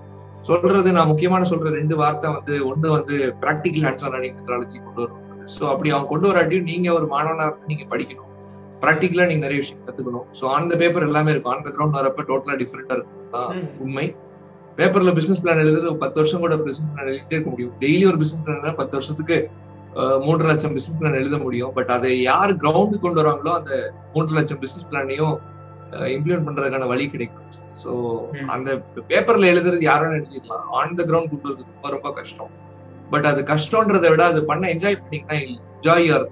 சொல்றது 0.49 0.89
நான் 0.97 1.11
முக்கியமான 1.11 1.45
சொல்ற 1.51 1.71
ரெண்டு 1.79 1.95
வார்த்தை 2.01 2.29
வந்து 2.37 2.53
ஒண்ணு 2.71 2.89
வந்து 2.97 3.15
practical 3.43 3.85
hands 3.87 4.05
on 4.07 4.13
learning 4.15 4.35
methodology 4.37 4.77
கொண்டு 4.85 5.01
வரணும். 5.03 5.23
ஸோ 5.55 5.63
அப்படி 5.73 5.89
அவங்க 5.93 6.09
கொண்டு 6.13 6.27
வராட்டியும் 6.31 6.69
நீங்க 6.71 6.87
ஒரு 6.99 7.07
மாணவனா 7.15 7.47
நீங்க 7.71 7.83
படிக்கணும். 7.93 8.23
ப்ராக்டிக்கலா 8.83 9.27
நீங்க 9.29 9.43
நிறைய 9.45 9.59
விஷயம் 9.63 9.83
கத்துக்கணும். 9.85 10.25
ஸோ 10.39 10.43
ஆன் 10.55 10.69
த 10.71 10.75
பேப்பர் 10.81 11.07
எல்லாமே 11.09 11.31
இருக்கும். 11.33 11.53
ஆன் 11.55 11.65
த 11.67 11.71
கிரவுண்ட் 11.75 11.99
வரப்ப 11.99 12.25
டோட்டலா 12.31 12.55
டிஃப்ரெண்டா 12.61 12.95
இருக்கும். 12.97 13.23
உண்மை. 13.85 14.05
பேப்பர்ல 14.77 15.11
பிசினஸ் 15.17 15.41
பிளான் 15.43 15.61
எழுதுறது 15.63 15.91
பத்து 16.03 16.17
வருஷம் 16.21 16.43
கூட 16.45 16.55
பிசினஸ் 16.67 16.91
பிளான் 16.95 17.09
எழுதிட்டே 17.11 17.35
இருக்க 17.37 17.49
முடியும். 17.53 17.73
டெய்லி 17.83 18.03
ஒரு 18.11 18.19
பிசினஸ் 18.23 18.43
பிளான் 18.47 18.79
பத்து 18.81 18.95
வருஷத்துக்கு 18.97 19.37
மூன்று 20.25 20.45
லட்சம் 20.49 20.73
பிசினஸ் 20.77 20.99
பிளான் 20.99 21.19
எழுத 21.21 21.37
முடியும். 21.45 21.71
பட் 21.77 21.91
அதை 21.95 22.11
யார் 22.31 22.51
கிரவுண்டுக்கு 22.63 23.05
கொண்டு 23.05 23.21
வராங்களோ 23.21 23.53
அந்த 23.59 23.71
மூன்று 24.15 24.35
லட்சம் 24.39 24.61
பிசினஸ் 24.63 24.89
பிளானையும் 24.91 25.35
இம்ப்ளிமெண்ட் 26.15 26.47
பண்றதுக்கான 26.47 26.87
வழி 26.93 27.05
கிடைக்கும். 27.13 27.47
ஸோ 27.83 27.91
அந்த 28.55 28.69
பேப்பர்ல 29.11 29.51
எழுதுறது 29.53 29.83
யாரும் 29.89 30.15
எழுதிடலாம் 30.17 30.67
ஆன் 30.79 30.97
த 30.99 31.03
கிரவுண்ட் 31.09 31.31
கொண்டு 31.33 31.47
வரது 31.49 31.65
ரொம்ப 31.71 31.89
ரொம்ப 31.95 32.11
கஷ்டம். 32.19 32.51
பட் 33.13 33.27
அது 33.31 33.41
கஷ்டம்ன்றதை 33.53 34.09
விட 34.13 34.23
அது 34.31 34.39
பண்ண 34.51 34.63
என்ஜாய் 34.75 34.99
பண்ணீங்கன்னா 35.01 35.37
enjoy 35.45 36.07
your 36.09 36.27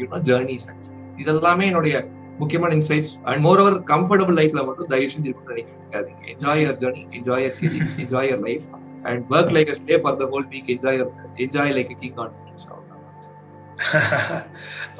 you know 0.00 0.18
journeys 0.28 0.66
actually 0.72 1.04
இதெல்லாமே 1.22 1.66
என்னுடைய 1.70 1.96
முக்கியமான 2.40 2.74
insights 2.78 3.14
and 3.28 3.40
more 3.46 3.60
over 3.62 3.76
comfortable 3.92 4.38
லைஃப்ல 4.40 4.62
மட்டும் 4.68 4.90
தயவு 4.94 5.12
செஞ்சு 5.14 5.28
இருக்கணும்னு 5.30 5.66
நினைக்காதீங்க. 5.68 6.22
Enjoy 6.32 6.62
your 6.64 6.78
journey 6.82 7.04
enjoy 7.18 7.44
your 7.46 7.60
enjoy 8.04 8.28
your 8.32 8.42
life 8.48 8.66
and 9.10 9.22
work 9.36 9.54
like 9.58 9.76
stay 9.82 9.96
for 10.04 10.18
the 10.22 10.26
whole 10.34 10.48
week 10.54 10.68
enjoy 10.76 11.00
enjoy 11.46 11.74
like 11.78 11.94
king 12.02 12.20
on 12.24 12.34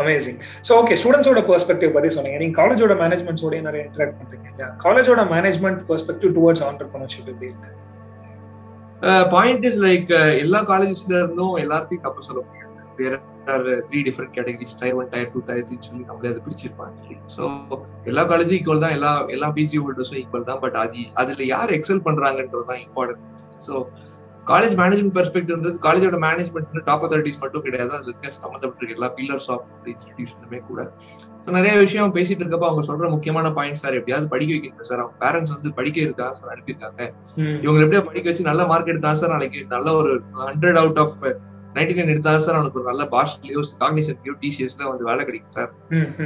amazing 0.03 0.39
so 0.67 0.73
okay 0.81 0.97
ஸ்டூடெண்ட்ஸோட 1.01 1.41
perspective 1.51 1.93
பத்தி 1.95 2.09
சொன்னீங்க. 2.17 2.39
நீங்க 2.43 2.55
காலேஜோட 2.61 2.95
மேனேஜ்மெண்ட்ஸோட 3.03 3.61
நிறைய 3.69 3.83
இன்டராக்ட் 3.89 4.19
பண்றீங்க 4.19 4.47
இல்லையா? 4.51 4.69
காலேஜோட 4.85 5.23
மேனேஜ்மெண்ட் 5.35 5.81
பெர்ஸ்பெக்டிவ் 5.91 6.33
டுவர்ட்ஸ் 6.39 6.65
ஆண்டர்பிரினர்ஷிப் 6.69 7.31
எப்படி 7.33 7.49
இருக்கு? 7.53 7.73
பாயிண்ட் 9.37 9.65
இஸ் 9.69 9.81
லைக் 9.87 10.13
எல்லா 10.43 10.61
காலேஜஸ்ல 10.73 11.15
இருந்தும் 11.23 11.57
எல்லாத்தையும் 11.65 12.05
தப்பு 12.07 12.27
சொல்ல 12.29 12.41
முடியாது. 12.47 13.19
Are 13.55 13.67
three 13.89 14.01
different 14.09 14.33
categories 14.37 14.77
tier 14.81 14.97
one 15.01 15.11
tier 15.15 15.31
two 15.35 15.43
tier 15.49 15.67
three 15.69 15.77
சொல்லி 15.89 16.05
நம்மளே 16.09 16.31
அதை 16.33 16.43
பிரிச்சிருப்போம் 16.47 16.89
ஆக்சுவலி 16.89 17.19
ஸோ 17.37 17.45
எல்லா 18.11 18.25
காலேஜும் 18.33 18.59
ஈக்குவல் 18.59 18.85
தான். 18.85 18.95
எல்லா 18.99 19.13
எல்லா 19.37 19.49
பிஜி 19.59 19.79
ஹோல்டர்ஸும் 19.85 20.21
ஈக்குவல் 20.23 20.49
தான். 20.51 20.61
பட் 20.65 20.77
அது 20.85 21.05
அதுல 21.23 21.47
யார் 21.55 21.77
எக்ஸல் 21.79 22.05
பண்றாங்கன்றது 22.09 22.67
தான் 22.73 22.83
இம்பார்ட்டன்ட் 22.87 23.45
ஸோ 23.69 23.75
காலேஜ் 24.51 24.75
மேனேஜ்மெண்ட் 24.81 25.15
பெர்ஸ்பெக்டிவ்ன்றது 25.17 25.79
காலேஜோட 25.87 26.19
மேனேஜ்மெண்ட் 26.27 26.85
டாப் 26.89 27.05
அத்தாரிட்டிஸ் 27.07 27.41
மட்டும் 27.45 27.65
கிடையாது. 27.65 27.93
அதுல 27.97 28.11
இருக்க 28.13 28.31
சம்மந்தப்பட்டிருக்க 28.43 28.99
எல்லா 28.99 29.09
பில்லர்ஸ் 29.17 29.49
ஆஃப் 29.55 29.65
இன்ஸ்டிடியூஷனுமே 29.93 30.61
கூட. 30.69 30.81
நிறைய 31.57 31.73
விஷயம் 31.83 32.15
பேசிட்டு 32.15 32.43
இருக்கப்ப 32.43 32.69
அவங்க 32.69 32.83
சொல்ற 32.89 33.09
முக்கியமான 33.15 33.51
பாயிண்ட் 33.57 33.81
சார் 33.83 33.97
எப்படியாவது 33.99 34.27
படிக்க 34.33 34.51
வைக்கணும் 34.55 34.89
சார். 34.89 35.03
அவங்க 35.03 35.17
பேரண்ட்ஸ் 35.25 35.53
வந்து 35.55 35.71
படிக்க 35.79 35.99
இருக்கா 36.07 36.27
சார்? 36.39 36.51
அனுப்பியிருக்காங்க. 36.55 37.03
இவங்க 37.65 37.85
எப்படியா 37.85 38.03
படிக்க 38.09 38.27
வச்சு 38.31 38.49
நல்ல 38.51 38.63
மார்க் 38.71 38.91
எடுத்தா 38.93 39.13
சார்? 39.21 39.35
நாளைக்கு 39.35 39.61
நல்ல 39.75 39.89
ஒரு 40.01 40.13
hundred 40.49 40.81
out 40.83 41.01
of 41.05 41.17
ninety 41.77 41.95
nine 41.97 42.11
எடுத்தா 42.13 42.33
சார் 42.45 42.57
அவனுக்கு 42.59 42.79
ஒரு 42.81 42.89
நல்ல 42.91 43.03
பாஷலையோ 43.15 43.63
காக்னிசன்லையோ 43.83 44.35
டிசிஎஸ்ல 44.43 44.83
வந்து 44.91 45.07
வேலை 45.09 45.23
கிடைக்கும் 45.29 45.55
சார். 45.57 45.71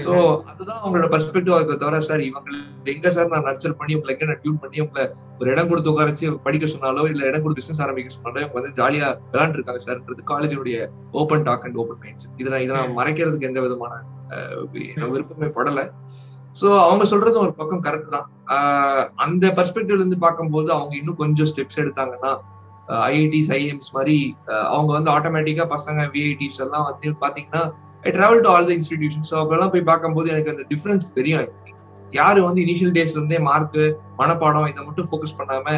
சோ 0.06 0.12
அதுதான் 0.50 0.80
அவங்களோட 0.82 1.08
பெர்ஸ்பெக்டிவ் 1.14 1.56
இருக்க 1.58 1.76
தவிர 1.82 2.00
சார் 2.08 2.22
இவங்க 2.28 2.50
எங்க 2.94 3.10
சார் 3.16 3.32
நான் 3.32 3.46
நர்ச்சர் 3.48 3.76
பண்ணி 3.80 3.96
உங்களை 3.98 4.12
எங்க 4.14 4.28
நான் 4.30 4.42
டியூன் 4.44 4.60
பண்ணி 4.64 4.80
உங்களை 4.84 5.04
ஒரு 5.40 5.48
இடம் 5.54 5.70
கொடுத்து 5.70 5.92
உட்காரச்சு 5.92 6.28
படிக்க 6.46 6.68
சொன்னாலோ 6.74 7.04
இல்ல 7.12 7.24
இடம் 7.30 7.44
கொடுத்து 7.44 7.62
பிசினஸ் 7.62 7.82
ஆரம்பிக்க 7.86 8.16
சொன்னாலோ 8.16 8.40
இவங்க 8.44 8.58
வந்து 8.60 8.72
ஜாலியா 8.80 9.08
விளையாண்டு 9.32 9.58
இருக்காங்க 9.58 9.82
சார்ன்றது 9.86 10.24
காலேஜினுடைய 10.32 10.78
open 11.22 11.44
talk 11.48 11.66
and 11.68 11.80
open 11.82 12.00
mind 12.04 12.26
இதை 12.42 12.62
இதை 12.66 12.72
நான் 12.78 12.96
மறைக்கிறதுக்கு 13.00 13.50
எந்த 13.50 13.62
விதமான 13.66 13.92
விருப்பமே 15.14 15.50
படல. 15.58 15.80
சோ 16.60 16.68
அவங்க 16.84 17.04
சொல்றது 17.10 17.36
ஒரு 17.42 17.52
பக்கம் 17.58 17.82
கரெக்ட் 17.84 18.14
தான். 18.14 18.28
அந்த 19.24 19.44
பெர்ஸ்பெக்டிவ்ல 19.58 20.00
இருந்து 20.02 20.18
பார்க்கும்போது 20.24 20.68
அவங்க 20.76 20.94
இன்னும் 21.00 21.20
கொஞ்சம் 21.20 21.48
ஸ்டெப்ஸ் 21.50 21.80
எடுத்தாங்கன்னா 21.82 22.32
ஐஐடிஸ் 23.08 23.50
ஐஎம்ஸ் 23.50 23.90
மாதிரி 23.96 24.16
அவங்க 24.68 24.90
வந்து 24.92 25.10
ஆட்டோமேட்டிக்கா 25.10 25.66
பசங்க 25.74 26.06
விஐடிஸ் 26.14 26.60
எல்லாம் 26.60 26.86
வந்து 26.90 27.14
பாத்தீங்கன்னா 27.24 27.62
I 28.04 28.10
travel 28.10 28.42
to 28.44 28.48
all 28.48 28.68
the 28.68 28.72
institution 28.78 29.26
so 29.30 29.36
அப்பெல்லாம் 29.40 29.72
போய் 29.74 29.88
பார்க்கும்போது 29.90 30.28
எனக்கு 30.30 30.52
அந்த 30.54 30.64
டிஃபரன்ஸ் 30.70 31.14
தெரியும் 31.14 31.48
யாரு 32.12 32.40
வந்து 32.46 32.60
இனிஷியல் 32.66 32.94
டேஸ்ல 32.96 33.18
இருந்தே 33.18 33.40
மார்க் 33.40 33.80
மனப்பாடம் 34.20 34.70
இதை 34.70 34.84
மட்டும் 34.86 35.08
ஃபோக்கஸ் 35.10 35.38
பண்ணாம 35.40 35.74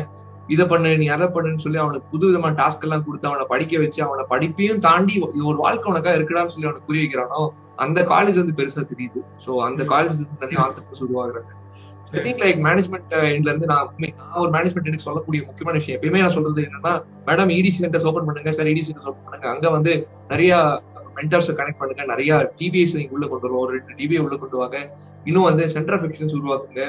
இதை 0.49 0.65
பண்ணு 0.67 0.91
நீ 0.97 1.07
அதை 1.07 1.27
பண்ணுன்னு 1.27 1.65
சொல்லி 1.65 1.79
அவனுக்கு 1.83 2.07
புது 2.11 2.25
விதமான 2.29 2.57
டாஸ்க் 2.61 2.85
எல்லாம் 2.87 3.05
கொடுத்து 3.07 3.29
அவனை 3.29 3.45
படிக்க 3.47 3.79
வச்சு 3.79 4.01
அவனை 4.07 4.25
படிப்பையும் 4.31 4.81
தாண்டி 4.81 5.15
ஒரு 5.51 5.59
வாழ்க்கை 5.59 5.89
உனக்கா 5.93 6.13
இருக்குடான்னு 6.19 6.53
சொல்லி 6.55 6.69
அவனுக்கு 6.69 6.89
புரிய 6.89 7.03
வைக்கிறானோ 7.05 7.43
அந்த 7.79 8.01
காலேஜ் 8.03 8.41
வந்து 8.43 8.57
பெருசா 8.59 8.83
தெரியுது. 8.93 9.21
ஸோ 9.45 9.51
அந்த 9.69 9.85
காலேஜ் 9.93 10.17
தனியாக 10.43 10.65
ஆந்திரஸ் 10.67 11.05
உருவாகுறாங்க 11.07 11.53
ஐ 12.17 12.21
திங்க் 12.25 12.41
லைக் 12.45 12.59
மேனேஜ்மெண்ட் 12.67 13.13
எண்ட்ல 13.35 13.51
இருந்து 13.53 13.69
நான் 13.73 13.91
நான் 14.21 14.41
ஒரு 14.45 14.51
மேனேஜ்மெண்ட் 14.57 14.89
எனக்கு 14.91 15.07
சொல்லக்கூடிய 15.09 15.41
முக்கியமான 15.49 15.77
விஷயம் 15.81 15.97
எப்பயுமே 15.99 16.23
நான் 16.25 16.35
சொல்றது 16.37 16.63
என்னன்னா 16.69 16.93
மேடம் 17.29 17.53
இடி 17.59 17.71
சென்டர்ஸ் 17.77 18.07
ஓப்பன் 18.11 18.27
பண்ணுங்க 18.29 18.53
சார் 18.57 18.71
இடி 18.73 18.83
சென்டர்ஸ் 18.89 19.09
ஓப்பன் 19.11 19.25
பண்ணுங்க. 19.27 19.47
அங்க 19.55 19.71
வந்து 19.77 19.93
நிறைய 20.33 20.59
மென்டர்ஸ் 21.17 21.49
கனெக்ட் 21.61 21.81
பண்ணுங்க. 21.81 22.03
நிறைய 22.13 22.33
டிபிஎஸ் 22.59 22.95
நீங்க 22.99 23.15
உள்ள 23.17 23.27
கொண்டு 23.31 23.47
வருவோம். 23.47 23.65
ஒரு 23.67 23.73
ரெண்டு 23.77 23.95
டிபிஐ 24.01 24.21
உள்ள 24.27 24.37
கொண்டு 24.43 24.59
வாங்க. 24.63 24.79
இன்னும் 25.29 25.47
வந்து 25.49 25.65
சென்டர் 25.75 25.97
ஆஃப் 25.97 26.05
உருவாக்குங்க. 26.39 26.83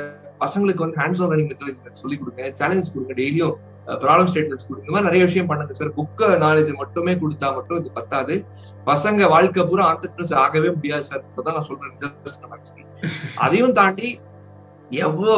பசங்களுக்கு 0.44 0.84
வந்து 0.86 0.98
ஹேண்ட்ஸ் 1.02 1.22
ஆன் 1.24 1.30
லேர்னிங் 1.32 2.02
சொல்லி 2.02 2.16
கொடுங்க. 2.22 2.44
சேலஞ்ச் 2.60 2.92
கொடுங்க. 2.94 3.14
டெய்லியும் 3.22 3.56
ப்ராப்ளம் 4.04 4.30
ஸ்டேட்மெண்ட்ஸ் 4.32 4.68
கொடுங்க. 4.68 4.84
இந்த 4.86 4.94
மாதிரி 4.96 5.08
நிறைய 5.10 5.24
விஷயம் 5.30 5.50
பண்ணுங்க 5.52 5.74
சார் 5.80 5.92
புக்க 6.00 6.30
நாலேஜ் 6.46 6.72
மட்டுமே 6.82 7.14
கொடுத்தா 7.24 7.50
மட்டும் 7.58 7.80
இது 7.82 7.92
பத்தாது. 8.00 8.36
பசங்க 8.92 9.30
வாழ்க்கை 9.36 9.66
பூரா 9.72 9.86
ஆண்டர்பிரினர்ஸ் 9.92 10.36
ஆகவே 10.44 10.72
முடியாது 10.78 11.06
சார் 11.10 11.24
இப்பதான் 11.30 11.58
நான் 11.60 11.70
சொல்றேன். 11.72 12.14
அதையும் 13.46 13.76
தாண்டி 13.82 14.10
எவ்வளோ 15.02 15.36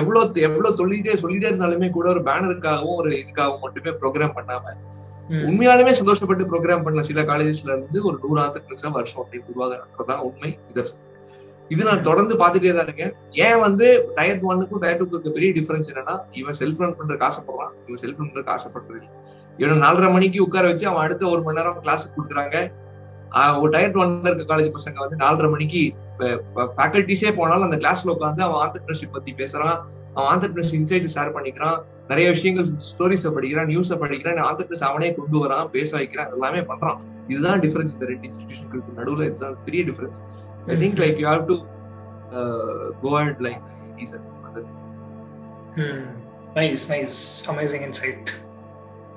எவ்வளவு 0.00 0.42
எவ்வளவு 0.48 0.78
சொல்லிட்டே 0.80 1.14
சொல்லிட்டே 1.22 1.48
இருந்தாலுமே 1.50 1.88
கூட 1.96 2.06
ஒரு 2.14 2.22
பேனருக்காகவும் 2.28 2.98
ஒரு 3.00 3.10
இதுக்காகவும் 3.22 3.64
மட்டுமே 3.64 3.92
ப்ரோக்ராம் 4.02 4.36
பண்ணாம 4.38 4.74
உண்மையாலுமே 5.48 5.92
சந்தோஷப்பட்டு 5.98 6.44
ப்ரோக்ராம் 6.50 6.84
பண்ண 6.86 7.02
சில 7.08 7.20
காலேஜஸ்ல 7.30 7.70
இருந்து 7.74 7.98
ஒரு 8.08 8.16
நூறு 8.22 8.40
ஆண்டர்பிரினர்ஸா 8.44 8.90
வருஷம் 8.96 9.20
அப்படின்னு 9.22 9.50
உருவாகிறதான் 9.52 10.22
உண்மை. 10.28 10.50
இதர்ஸ் 10.72 10.94
இது 11.70 11.82
நான் 11.88 12.06
தொடர்ந்து 12.08 12.34
பாத்துட்டே 12.40 12.72
தான் 12.76 12.86
இருக்கேன். 12.88 13.12
ஏன் 13.44 13.60
வந்து 13.66 13.86
டயர் 14.16 14.42
ஒன்னுக்கும் 14.48 14.82
டயர் 14.82 14.98
டூக்கு 15.00 15.16
இருக்க 15.16 15.30
பெரிய 15.36 15.50
டிஃபரன்ஸ் 15.58 15.88
என்னன்னா 15.92 16.16
இவன் 16.40 16.58
செல்ஃப் 16.60 16.82
ரன் 16.82 16.96
பண்றதுக்கு 16.98 17.28
ஆசைப்படுறான். 17.28 17.72
இவன் 17.86 18.00
செல்ஃப் 18.04 18.18
ரன் 18.20 18.28
பண்றதுக்கு 18.30 18.54
ஆசைப்படுறது 18.56 19.00
இவனை 19.60 19.76
நாலரை 19.86 20.08
மணிக்கு 20.16 20.38
உட்கார 20.46 20.64
வச்சு 20.70 20.86
அவன் 20.90 21.04
அடுத்த 21.06 21.24
ஒரு 21.34 21.42
மணி 21.46 21.58
நேரம் 21.58 21.80
கிளாஸ் 21.84 22.04
கொடுக்குறாங்க. 22.16 22.56
ஒரு 23.60 23.70
டயர் 23.74 23.96
ஒன்ல 24.02 24.30
இருக்க 24.30 24.56
காலேஜ் 24.56 24.74
பசங்க 24.76 24.98
வந்து 25.04 25.16
நாலரை 25.16 25.50
மணிக்கு 25.50 25.82
ஃபேக்கல்டிஸே 26.76 27.30
போனாலும் 27.36 27.66
அந்த 27.68 27.76
கிளாஸ்ல 27.76 28.12
உட்காந்து 28.14 28.42
அவன் 28.46 28.60
ஆண்டர்பிரினர்ஷிப் 28.64 29.14
பத்தி 29.16 29.34
பேசுறான். 29.40 29.78
அவன் 30.14 30.28
ஆண்டர்பிரினர்ஷிப் 30.32 30.78
இன்சைட் 30.80 31.08
ஷேர் 31.14 31.34
பண்ணிக்கிறான். 31.36 31.78
நிறைய 32.08 32.30
விஷயங்கள் 32.30 32.68
ஸ்டோரிஸை 32.90 33.30
படிக்கிறான் 33.34 33.66
நியூஸை 33.66 33.98
படிக்கிறான். 33.98 34.40
ஆண்டர்பிரினர்ஸ் 34.50 34.88
அவனே 34.90 35.14
கொண்டு 35.14 35.38
வரான் 35.44 35.68
பேச 35.76 35.96
வைக்கிறான் 35.96 36.32
எல்லாமே 36.32 36.60
பண்றான். 36.60 36.98
இதுதான் 37.28 37.60
டிஃபரன்ஸ் 37.60 37.94
இந்த 37.96 38.06
ரெண்டு 38.06 38.28
இன்ஸ்டிடியூஷனுக்கு 38.28 38.94
நடுவில். 38.94 39.26
இதுதான் 39.26 39.56
பெரிய 39.64 39.84
difference 39.84 40.20
I 40.66 40.76
think 40.82 40.98
like 41.04 41.18
you 41.24 41.28
have 41.28 41.44
to 41.44 41.56
go 43.00 43.18
and 43.20 43.40
like 43.40 43.62
like 43.96 44.00
nice 44.00 44.14
uh, 44.16 44.22
other 44.48 44.64
Hmm. 45.76 46.02
Nice, 46.58 46.82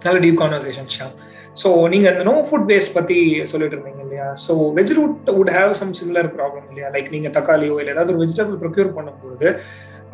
நல்ல 0.06 0.20
டீப் 0.24 0.40
கான்வர்சேஷன் 0.42 0.90
ஷாம் 0.96 1.14
ஸோ 1.62 1.70
நீங்கள் 1.92 2.12
அந்த 2.14 2.24
நோ 2.30 2.34
ஃபுட் 2.48 2.68
வேஸ்ட் 2.72 2.96
பற்றி 2.98 3.20
சொல்லிட்டு 3.52 3.76
இருந்தீங்க 3.76 4.02
இல்லையா? 4.06 4.26
So 4.46 4.54
veg 4.78 4.96
root 4.98 5.30
would 5.38 5.54
have 5.58 5.72
some 5.82 5.94
similar 6.00 6.28
problem 6.38 6.66
இல்லையா? 6.72 6.90
லைக் 6.96 7.14
நீங்கள் 7.16 7.36
தக்காளியோ 7.38 7.76
இல்லை 7.82 7.94
ஏதாவது 7.96 8.14
ஒரு 8.14 8.22
வெஜிடபிள் 8.24 8.58
ப்ரொக்யூர் 8.64 8.92
பண்ணும்போது 8.98 9.48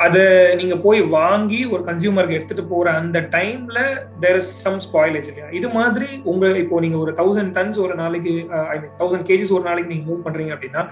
அதை 0.05 0.21
நீங்கள் 0.59 0.81
போய் 0.85 0.99
வாங்கி 1.15 1.59
ஒரு 1.73 1.81
கன்சியூமருக்கு 1.87 2.37
எடுத்துகிட்டு 2.37 2.71
போகிற 2.71 2.93
அந்த 3.01 3.17
டைமில் 3.35 3.81
தேர் 4.23 4.37
இஸ் 4.41 4.51
சம் 4.65 4.79
ஸ்பாயிலேஜ் 4.85 5.27
இல்லையா? 5.31 5.49
இது 5.59 5.67
மாதிரி 5.77 6.07
உங்கள் 6.31 6.55
இப்போ 6.61 6.79
நீங்கள் 6.85 7.01
ஒரு 7.03 7.11
தௌசண்ட் 7.19 7.53
டன்ஸ் 7.57 7.79
ஒரு 7.85 7.95
நாளைக்கு 8.01 8.33
ஐ 8.73 8.77
மீன் 8.83 8.95
தௌசண்ட் 9.01 9.27
கேஜிஸ் 9.29 9.53
ஒரு 9.57 9.65
நாளைக்கு 9.69 9.91
நீங்கள் 9.93 10.09
மூவ் 10.11 10.25
பண்ணுறீங்க 10.27 10.53
அப்படின்னா 10.55 10.83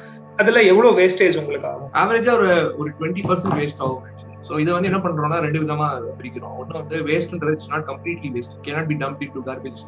அதில் 0.43 0.67
எவ்வளோ 0.71 0.91
வேஸ்டேஜ் 0.99 1.39
உங்களுக்கு 1.43 1.69
ஆகும்? 1.73 1.91
ஆவரேஜா 2.03 2.33
ஒரு 2.41 2.51
ஒரு 2.81 2.91
டுவெண்ட்டி 2.99 3.23
பர்சன்ட் 3.29 3.57
வேஸ்ட் 3.61 3.83
ஆகும் 3.87 4.05
ஸோ 4.47 4.53
இதை 4.61 4.71
வந்து 4.75 4.89
என்ன 4.91 4.99
பண்றோம்னா 5.03 5.39
ரெண்டு 5.45 5.59
விதமா 5.63 5.87
பிரிக்கிறோம். 6.19 6.55
ஒன்று 6.61 6.79
வந்து 6.81 6.97
வேஸ்ட்ன்றது 7.09 7.55
it's 7.57 7.71
not 7.73 7.85
completely 7.89 8.29
waste 8.35 8.55
cannot 8.67 8.89
be 8.91 8.97
dump 9.03 9.21
into 9.37 9.43
garbage 9.49 9.83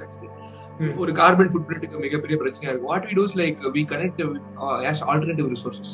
ஒரு 0.97 1.11
கார்பன் 1.11 1.51
ஃபுட் 1.51 1.67
பிரிண்ட்டுக்கு 1.67 2.03
மிகப்பெரிய 2.05 2.37
பிரச்சனையா 2.41 2.71
இருக்கும். 2.71 2.91
What 2.91 3.05
we 3.09 3.13
does 3.19 3.35
like 3.41 3.59
we 3.75 3.83
connect 3.91 4.21
as 4.91 5.03
alternative 5.11 5.49
resources 5.55 5.93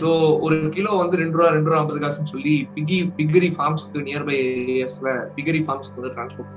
so 0.00 0.08
ஒரு 0.44 0.56
கிலோ 0.76 0.90
வந்து 1.00 1.16
ரெண்டு 1.22 1.36
ரூபா 1.38 1.48
ரெண்டு 1.48 1.70
ரூபா 1.70 1.80
ஐம்பது 1.80 2.00
காசுன்னு 2.04 2.32
சொல்லி 2.34 2.54
பிகி 2.76 2.98
பிகரி 3.18 3.50
ஃபார்ம்ஸ்க்கு 3.56 4.04
நியர்பை 4.06 4.36
ஏரியாஸ்ல 4.42 5.10
பிகரி 5.36 5.60
ஃபார்ம்ஸ்க்கு 5.66 5.98
வந்து 6.00 6.12
டிரான்ஸ்போர்ட் 6.14 6.52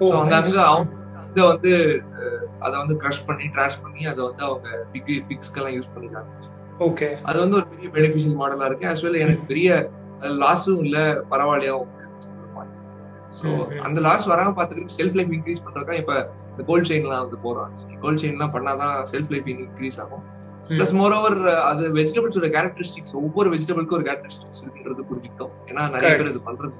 ஸோ 0.00 0.12
அங்க 0.22 0.34
அங்க 0.40 0.58
அவங்க 0.70 0.90
அங்க 1.22 1.40
வந்து 1.52 1.72
அதை 2.60 2.74
வந்து 2.82 2.96
கிரஷ் 3.02 3.24
பண்ணி 3.26 3.46
ட்ராஷ் 3.54 3.80
பண்ணி 3.82 4.02
அதை 4.12 4.20
வந்து 4.28 4.42
அவங்க 4.48 4.68
பிக் 4.92 5.10
பிக்ஸ்க்கெல்லாம் 5.28 5.76
யூஸ் 5.76 5.92
பண்ணிக்கிறாங்க. 5.94 6.30
ஓகே. 6.80 7.08
அது 7.22 7.38
வந்து 7.40 7.56
ஒரு 7.58 7.66
பெரிய 7.72 7.88
பெனிஃபிஷியல் 7.96 8.36
மாடலா 8.42 8.68
இருக்கு. 8.68 8.86
ஆஸ் 8.92 9.04
வெல் 9.06 9.22
எனக்கு 9.24 9.44
பெரிய 9.46 9.68
லாஸும் 10.42 10.82
இல்ல 10.84 10.98
பரவாயில்லையாவும் 11.30 11.90
ஸோ 13.38 13.48
அந்த 13.86 13.98
லாஸ் 14.06 14.28
வராம 14.30 14.52
பாத்துக்கிறதுக்கு 14.56 14.98
செல்ஃப் 14.98 15.16
லைஃப் 15.18 15.32
இன்க்ரீஸ் 15.36 15.62
பண்றதுக்கு 15.66 16.00
இப்ப 16.02 16.14
இந்த 16.50 16.62
கோல்ட் 16.70 16.88
செயின்லாம் 16.90 17.22
வந்து 17.24 17.38
போறோம் 17.44 17.72
கோல்ட் 18.02 18.22
செயின்லாம் 18.22 18.54
பண்ணாதான் 18.56 18.96
செல்ஃப் 19.12 19.32
லைஃப் 19.34 19.48
இன்க்ரீஸ் 19.52 19.98
ஆகும். 20.04 20.24
பிளஸ் 20.70 20.94
மோர் 20.98 21.14
ஓவர் 21.16 21.38
அது 21.70 21.84
வெஜிடபிள்ஸோட 21.98 22.48
கேரக்டரிஸ்டிக்ஸ் 22.56 23.14
ஒவ்வொரு 23.22 23.48
வெஜிடபிளுக்கும் 23.54 23.98
ஒரு 23.98 24.06
கேரக்டரிஸ்டிக்ஸ் 24.08 24.60
இருக்குன்றது 24.64 25.08
புரிஞ்சுக்கிட்டோம். 25.10 25.54
ஏன்னா 25.70 25.84
நிறைய 25.94 26.10
பேர் 26.18 26.30
இது 26.32 26.42
பண்றது. 26.50 26.76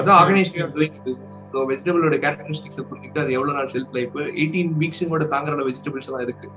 அதான் 0.00 0.16
ஆர்கனைஸ் 0.20 0.52
டூயிங் 0.76 1.02
பிசினஸ் 1.06 1.28
ஸோ 1.54 1.62
வெஜிடபிளோட 1.70 2.16
கேரக்டரிஸ்டிக்ஸ் 2.24 2.80
புரிஞ்சுக்கிட்டு 2.90 3.22
அது 3.24 3.32
எவ்வளவு 3.36 3.56
நாள் 3.58 3.70
ஷெல்ஃப் 3.74 3.94
லைஃப் 3.96 4.14
எயிட்டீன் 4.38 4.70
வீக்ஸுங்கோட 4.82 5.24
தாங்குற 5.34 5.64
வெஜிடபிள்ஸ் 5.68 6.08
எல்லாம் 6.10 6.24
இருக்கு. 6.26 6.48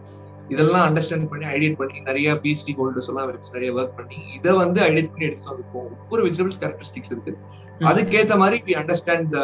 இதெல்லாம் 0.53 0.85
அண்டர்ஸ்டாண்ட் 0.87 1.27
பண்ணி 1.29 1.45
ஐடியேட் 1.55 1.77
பண்ணி 1.79 1.99
நிறைய 1.99 2.33
பிஎச்டி 2.43 2.73
ஹோல்டர்ஸ் 2.79 3.09
எல்லாம் 3.11 3.27
வச்சு 3.29 3.53
நிறைய 3.53 3.69
ஒர்க் 3.77 3.95
பண்ணி 3.99 4.19
இதை 4.37 4.51
வந்து 4.63 4.79
ஐடியேட் 4.87 5.11
பண்ணி 5.13 5.27
எடுத்து 5.29 5.49
வந்துருக்கோம் 5.51 5.87
ஒவ்வொரு 5.95 6.23
வெஜிடபிள்ஸ் 6.27 6.59
கேரக்டரிஸ்டிக்ஸ் 6.63 7.11
இருக்கு. 7.13 7.33
அதுக்கேத்த 7.81 8.35
மாதிரி 8.37 8.57
we 8.67 8.75
understand 8.81 9.29
the 9.35 9.39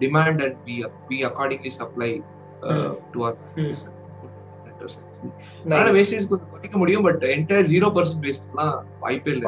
demand 0.00 0.40
and 0.46 0.56
we 0.68 0.76
we 1.10 1.18
accordingly 1.28 1.72
supply 1.80 2.10
to 3.12 3.24
or 3.26 3.36
அதனால 5.64 5.90
வேஸ்டேஜ் 5.90 6.28
கொஞ்சம் 6.30 6.50
குறைக்க 6.50 6.76
முடியும் 6.78 7.04
பட் 7.06 7.22
என்டையர் 7.36 7.70
ஜீரோ 7.74 7.88
பர்சன்ட் 7.96 8.24
வேஸ்ட்லாம் 8.26 8.74
வாய்ப்பே 9.00 9.30
இல்லை. 9.32 9.46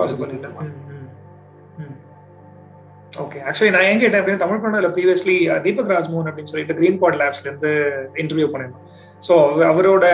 ஓகே 3.25 3.39
ஆக்சுவலி 3.49 3.73
நான் 3.75 3.87
ஏன் 3.91 4.01
கேட்டேன் 4.01 4.21
அப்படின்னு 4.21 4.43
தமிழ் 4.45 4.63
பண்ணல 4.65 4.89
ப்ரீவியஸ்லி 4.97 5.37
தீபக் 5.67 5.93
ராஜ்மோகன் 5.95 6.31
அப்படின்னு 6.31 6.53
சொல்லிட்டு 6.53 6.75
கிரீன் 6.75 6.99
பாட் 6.99 7.19
லேப்ஸ்ல 7.23 7.47
இருந்து 7.51 7.71
இன்டர்வியூ 8.23 8.49
பண்ணிருந்தோம். 8.53 8.87
ஸோ 9.23 9.35
அவரோட 9.69 10.05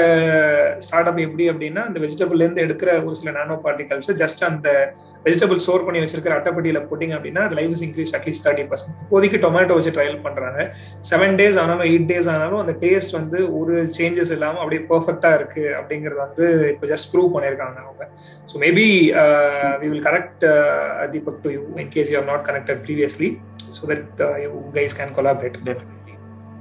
ஸ்டார்ட் 0.84 1.08
அப் 1.08 1.18
எப்படி 1.24 1.44
அப்படின்னா 1.50 1.82
அந்த 1.88 1.98
வெஜிடபிள்ல 2.00 2.44
இருந்து 2.44 2.62
எடுக்கிற 2.62 2.90
ஒரு 3.04 3.14
சில 3.14 3.30
நானோ 3.30 3.54
பார்ட்டிகல்ஸ் 3.64 4.10
ஜஸ்ட் 4.20 4.42
அந்த 4.44 4.68
வெஜிடபிள் 5.24 5.60
ஸ்டோர் 5.60 5.84
பண்ணி 5.86 6.02
வச்சிருக்கிற 6.02 6.34
அட்டைப்பட்டியில 6.38 6.80
போட்டிங்க 6.88 7.14
அப்படின்னா 7.16 7.42
அது 7.46 7.76
increase 7.86 8.14
at least 8.14 8.46
thirty 8.46 8.64
percent 8.70 8.96
இப்போதைக்கு 9.04 9.40
டொமேட்டோ 9.44 9.76
வச்சு 9.78 9.94
ட்ரையல் 9.96 10.18
பண்ணுறாங்க 10.24 10.60
செவன் 11.10 11.36
டேஸ் 11.36 11.58
ஆனாலும் 11.58 11.86
எயிட் 11.88 12.08
டேஸ் 12.10 12.28
ஆனாலும் 12.28 12.60
அந்த 12.60 12.74
டேஸ்ட் 12.82 13.16
வந்து 13.18 13.40
ஒரு 13.58 13.74
சேஞ்சஸ் 13.98 14.32
இல்லாமல் 14.32 14.62
அப்படியே 14.62 14.82
பர்ஃபெக்டாக 14.90 15.38
இருக்கு 15.40 15.64
அப்படிங்கறது 15.80 16.20
வந்து 16.20 16.46
இப்போ 16.72 16.86
ஜஸ்ட் 16.86 17.10
ப்ரூவ் 17.12 17.30
பண்ணியிருக்காங்க 17.34 17.78
அவங்க. 17.84 18.06
So 18.48 18.56
maybe 18.58 18.86
we 19.82 19.88
will 19.88 20.06
connect 20.06 20.44
Deepak 21.12 21.42
to 21.44 21.50
you 21.50 21.62
in 21.78 21.88
case 21.88 22.12
you 22.12 22.18
are 22.18 22.30
not 22.32 22.46
connected 22.48 22.80
previously 22.86 23.30
so 23.76 23.82
that 23.92 24.22
you 24.44 24.50
guys 24.74 24.96
can 25.00 25.14
collaborate 25.18 25.58
definite 25.64 26.00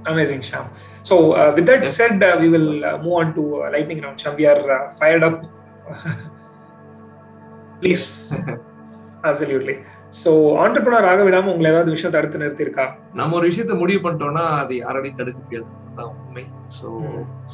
Amazing, 0.06 0.42
Sham. 0.42 0.68
So, 1.04 1.34
uh, 1.34 1.54
with 1.56 1.66
that 1.66 1.82
yes. 1.82 1.96
said, 1.96 2.22
uh, 2.22 2.38
we 2.40 2.50
will 2.50 2.70
move 3.00 3.14
on 3.14 3.34
to 3.36 3.42
lightning 3.72 4.02
round. 4.02 4.20
Sham, 4.20 4.36
we 4.36 4.46
are 4.46 4.90
fired 4.92 5.24
up. 5.24 5.44
Please. 7.82 8.40
Absolutely. 9.24 9.76
So 10.18 10.32
entrepreneur 10.64 11.08
ஆக 11.12 11.22
விடாம 11.28 11.50
உங்களை 11.52 11.68
ஏதாவது 11.72 11.94
விஷயம் 11.94 12.14
தடுத்து 12.16 12.42
நிறுத்திருக்கா 12.42 12.84
நம்ம 13.20 13.36
ஒரு 13.38 13.46
விஷயத்த 13.52 13.76
முடிவு 13.80 14.02
பண்ணிட்டோம்னா 14.04 14.44
அது 14.60 14.74
யாராலையும் 14.82 15.20
தடுக்க 15.22 15.40
முடியாது 15.46 15.66
தான் 16.00 16.12
உண்மை 16.24 16.44
ஸோ 16.78 16.88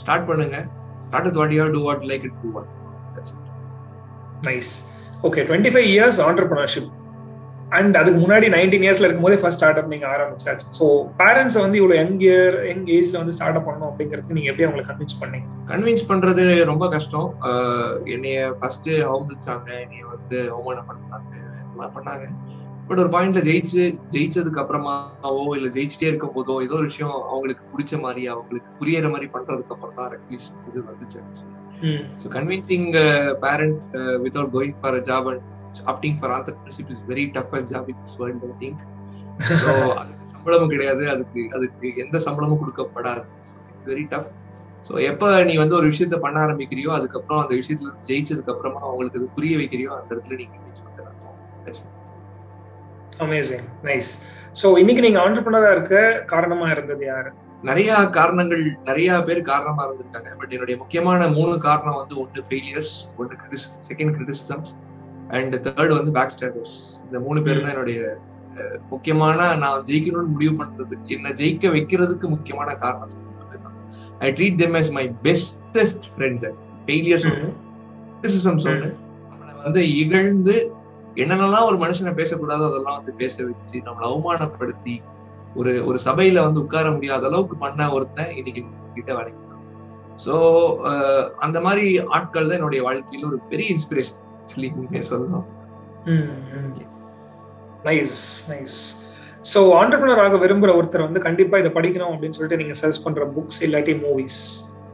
ஸ்டார்ட் 0.02 0.28
பண்ணுங்க 0.30 0.58
start 1.08 1.28
with 1.28 1.40
what 1.42 1.54
you 1.58 1.68
do 1.78 1.84
what 1.88 2.04
like 2.12 2.26
it 2.30 2.38
do 2.44 2.52
what 2.58 2.72
nice 4.50 4.72
okay 5.30 5.46
twenty 5.50 5.72
five 5.76 5.88
years 5.94 6.20
entrepreneurship 6.28 6.90
and 7.78 7.96
அதுக்கு 8.00 8.20
முன்னாடி 8.22 8.48
நைன்டீன் 8.56 8.86
இயர்ஸ்ல 8.86 9.08
இருக்கும்போதே 9.08 9.38
ஃபர்ஸ்ட் 9.42 9.60
ஸ்டார்ட் 9.60 9.80
அப் 9.80 9.92
நீங்க 9.94 10.06
ஆரம்பிச்சாச்சு. 10.14 10.68
ஸோ 10.78 10.86
பேரண்ட்ஸ் 11.22 11.58
வந்து 11.64 11.80
இவ்வளவு 11.82 12.00
யங் 12.02 12.16
இயர் 12.28 12.56
யங் 12.70 12.86
ஏஜ்ல 12.96 13.18
வந்து 13.22 13.36
ஸ்டார்ட் 13.38 13.58
அப் 13.60 13.68
பண்ணணும் 13.68 13.90
அப்படிங்கிறது 13.90 14.38
நீங்க 14.38 14.50
எப்படி 14.52 14.66
அவங்களை 14.68 14.86
கன்வின்ஸ் 14.90 15.20
பண்ணீங்க? 15.22 15.48
கன்வின்ஸ் 15.72 16.06
பண்றது 16.12 16.46
ரொம்ப 16.72 16.88
கஷ்டம். 16.96 17.28
என்னைய 18.16 18.40
ஃபர்ஸ்ட் 18.60 18.90
அவமதிச்சாங்க. 19.10 19.70
என்னைய 19.86 20.06
வந்து 20.14 20.40
அவமானம் 20.56 20.90
பண்ணாங்க. 20.92 21.36
பண்ணாங்க. 21.98 22.26
பட் 22.88 23.02
ஒரு 23.02 23.10
பாயிண்ட்ல 23.14 23.42
ஜெயிச்சு 23.48 23.82
ஜெயிச்சதுக்கு 24.14 24.62
அப்புறமாவோ 24.62 25.44
இல்ல 25.58 25.68
ஜெயிச்சுட்டே 25.76 26.08
இருக்கும் 26.10 26.34
போதோ 26.38 26.56
ஏதோ 26.66 26.76
ஒரு 26.80 26.88
விஷயம் 26.92 27.16
அவங்களுக்கு 27.32 27.64
பிடிச்ச 27.74 28.00
மாதிரி 28.06 28.24
அவங்களுக்கு 28.34 28.72
புரியற 28.80 29.10
மாதிரி 29.14 29.28
பண்றதுக்கு 29.36 29.76
அப்புறம் 29.76 29.98
தான் 30.00 30.10
ரெக்கக்னிஷன் 30.14 30.58
இது 30.70 30.84
வந்துச்சு. 30.90 31.22
So 32.22 32.28
convincing 32.38 32.90
parent 33.46 33.80
without 34.26 34.54
going 34.58 34.76
for 34.82 34.98
a 35.02 35.04
job 35.12 35.30
and 35.34 35.46
opting 35.92 36.20
for 36.20 36.30
entrepreneurship 36.30 36.90
is 36.92 37.00
very 37.00 37.32
toughest 37.32 37.74
job 37.74 37.90
in 37.90 37.96
this 38.02 38.20
world, 38.20 38.42
I 38.44 38.56
think. 38.60 38.78
So 39.64 39.74
சம்பளமும் 40.34 40.70
கிடையாது. 40.70 41.10
அதுக்கு 41.10 41.42
அதுக்கு 41.56 41.96
எந்த 41.96 42.20
சம்பளமும் 42.20 42.62
கொடுக்கப்படாது. 42.62 43.24
வெரி 43.86 44.06
டஃப் 44.08 44.30
ஸோ 44.90 45.02
எப்ப 45.02 45.44
நீ 45.44 45.58
வந்து 45.58 45.76
ஒரு 45.76 45.88
விஷயத்த 45.90 46.18
பண்ண 46.20 46.38
ஆரம்பிக்கிறியோ 46.46 46.90
அதுக்கப்புறம் 46.90 47.42
அந்த 47.44 47.56
விஷயத்துல 47.56 47.92
ஜெயிச்சதுக்கு 48.08 48.54
அப்புறமா 48.54 48.80
அவங்களுக்கு 48.80 49.20
அது 49.20 49.28
புரிய 49.36 49.58
வைக்கிறியோ 49.58 49.90
அந்த 49.98 50.16
இடத்துல 50.16 50.36
நீங்க 50.36 50.56
பண்றது. 50.86 51.84
அமேசிங் 53.20 53.66
நைஸ் 53.84 54.12
ஸோ 54.62 54.78
இன்னைக்கு 54.78 55.02
நீங்க 55.02 55.20
ஆண்டர்பனரா 55.20 55.72
இருக்க 55.72 56.24
காரணமா 56.26 56.70
இருந்தது 56.70 57.06
யாரு? 57.06 57.32
நிறைய 57.64 58.10
காரணங்கள் 58.10 58.64
நிறைய 58.84 59.24
பேர் 59.24 59.42
காரணமா 59.42 59.82
இருந்திருக்காங்க. 59.88 60.30
பட் 60.38 60.52
என்னுடைய 60.52 60.78
முக்கியமான 60.78 61.28
மூணு 61.28 61.58
காரணம் 61.58 61.96
வந்து 61.96 62.16
ஒன்று 62.20 62.42
ஃபெயிலியர்ஸ் 62.50 62.96
ஒன்று 63.18 63.36
criticism 63.36 63.84
second 63.90 64.14
criticisms 64.16 64.72
and 65.30 65.56
third 65.66 65.94
வந்து 65.94 66.12
பேக் 66.12 66.34
ஸ்டாண்டர்ஸ் 66.36 66.78
இந்த 67.06 67.18
மூணு 67.20 67.40
பேர் 67.42 67.62
தான் 67.62 67.74
என்னுடைய 67.74 68.00
முக்கியமான 68.90 69.50
நான் 69.56 69.84
ஜெயிக்கணும்னு 69.84 70.34
முடிவு 70.34 70.54
பண்றதுக்கு 70.54 71.10
என்ன 71.10 71.34
ஜெயிக்க 71.40 71.68
வைக்கிறதுக்கு 71.70 72.28
முக்கியமான 72.30 72.70
காரணம் 72.78 73.16
I 74.20 74.30
treat 74.32 74.58
them 74.58 74.76
as 74.76 74.88
my 74.92 75.06
bestest 75.24 76.08
friends 76.14 76.48
failures 76.86 77.28
ஒன்று 77.30 77.50
கிரிட்டிசிசம்ஸ் 78.14 78.66
ஒன்று 78.66 78.90
நம்மளை 79.30 79.54
வந்து 79.60 79.82
இகழ்ந்து 79.96 80.56
என்னென்னலாம் 81.16 81.68
ஒரு 81.68 81.78
மனுஷனை 81.78 82.14
பேசக்கூடாதோ 82.14 82.66
அதெல்லாம் 82.70 82.98
வந்து 83.00 83.14
பேச 83.18 83.36
வச்சு 83.44 83.78
நம்மளை 83.86 84.06
அவமானப்படுத்தி 84.10 84.96
ஒரு 85.56 85.72
ஒரு 85.86 86.00
சபையில 86.06 86.42
வந்து 86.44 86.60
உட்கார 86.60 86.88
முடியாத 86.92 87.26
அளவுக்கு 87.26 87.56
பண்ண 87.58 87.88
ஒருத்தன் 87.92 88.34
இன்னைக்கு 88.36 88.64
கிட்ட 88.94 89.12
வேலைக்கு 89.14 89.46
ஸோ 90.26 90.34
அந்த 91.40 91.58
மாதிரி 91.62 91.86
ஆட்கள் 92.08 92.48
தான் 92.48 92.58
என்னுடைய 92.58 92.82
வாழ்க்கையில 92.84 93.28
ஒரு 93.28 93.40
பெரிய 93.50 93.68
இன்ஸ்பிரேஷன் 93.76 94.26
ஆக்சுவலி 94.50 94.70
உண்மையை 94.76 95.04
சொல்லணும் 95.10 95.46
நைஸ் 97.88 98.18
நைஸ் 98.52 98.80
ஸோ 99.46 99.60
ஆண்டர்பனர் 99.80 100.22
ஆக 100.24 100.38
விரும்புற 100.38 100.72
ஒருத்தர் 100.80 101.08
வந்து 101.08 101.20
கண்டிப்பா 101.28 101.60
இதை 101.62 101.72
படிக்கணும் 101.76 102.14
அப்படின்னு 102.14 102.38
சொல்லிட்டு 102.38 102.62
நீங்க 102.62 102.76
சர்ச் 102.82 103.04
பண்ற 103.06 103.26
புக்ஸ் 103.36 103.62
இல்லாட்டி 103.68 103.94
மூவிஸ் 104.02 104.40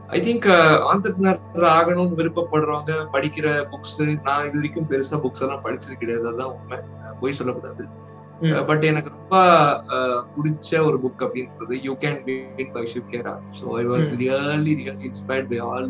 ஐ 0.08 0.18
திங்க் 0.20 0.46
ஆண்டர்பிரினர் 0.90 1.40
ஆகணும்னு 1.76 2.18
விருப்பப்படுறவங்க 2.20 2.92
படிக்கிற 3.14 3.46
புக்ஸ் 3.72 3.96
நான் 4.26 4.44
இது 4.48 4.58
வரைக்கும் 4.58 4.88
பெருசா 4.90 5.18
புக்ஸ் 5.24 5.42
எல்லாம் 5.46 5.64
படிச்சது 5.64 5.96
கிடையாது 6.02 6.28
அதுதான் 6.28 6.52
உண்மை. 6.52 6.78
பொய் 7.20 7.38
சொல்லக்கூடாது. 7.38 7.84
பட் 8.68 8.84
எனக்கு 8.84 9.10
ரொம்ப 9.14 9.36
பிடிச்ச 10.34 10.70
ஒரு 10.88 10.96
புக் 11.04 11.24
அப்படின்றது 11.26 11.76
you 11.86 11.92
can 12.02 12.20
win 12.58 12.72
by 12.74 12.84
Shiv 12.92 13.06
Khera 13.12 13.34
so 13.58 13.66
I 13.80 13.84
was. 13.92 14.10
Really 14.22 14.74
really 14.80 15.04
inspired 15.10 15.50
by 15.52 15.60
all 15.68 15.88